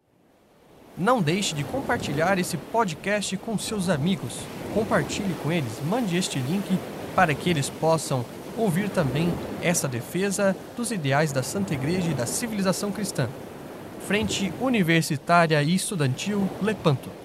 Não 0.96 1.22
deixe 1.22 1.54
de 1.54 1.64
compartilhar 1.64 2.38
esse 2.38 2.56
podcast 2.56 3.36
com 3.36 3.56
seus 3.56 3.88
amigos. 3.88 4.38
Compartilhe 4.74 5.34
com 5.42 5.50
eles, 5.50 5.80
mande 5.88 6.16
este 6.16 6.38
link 6.38 6.78
para 7.14 7.34
que 7.34 7.48
eles 7.50 7.70
possam 7.70 8.24
ouvir 8.56 8.88
também 8.88 9.32
essa 9.62 9.88
defesa 9.88 10.56
dos 10.76 10.90
ideais 10.90 11.32
da 11.32 11.42
Santa 11.42 11.74
Igreja 11.74 12.10
e 12.10 12.14
da 12.14 12.26
civilização 12.26 12.90
cristã. 12.90 13.28
Frente 14.06 14.52
Universitária 14.60 15.62
e 15.62 15.74
Estudantil 15.74 16.48
Lepanto. 16.60 17.19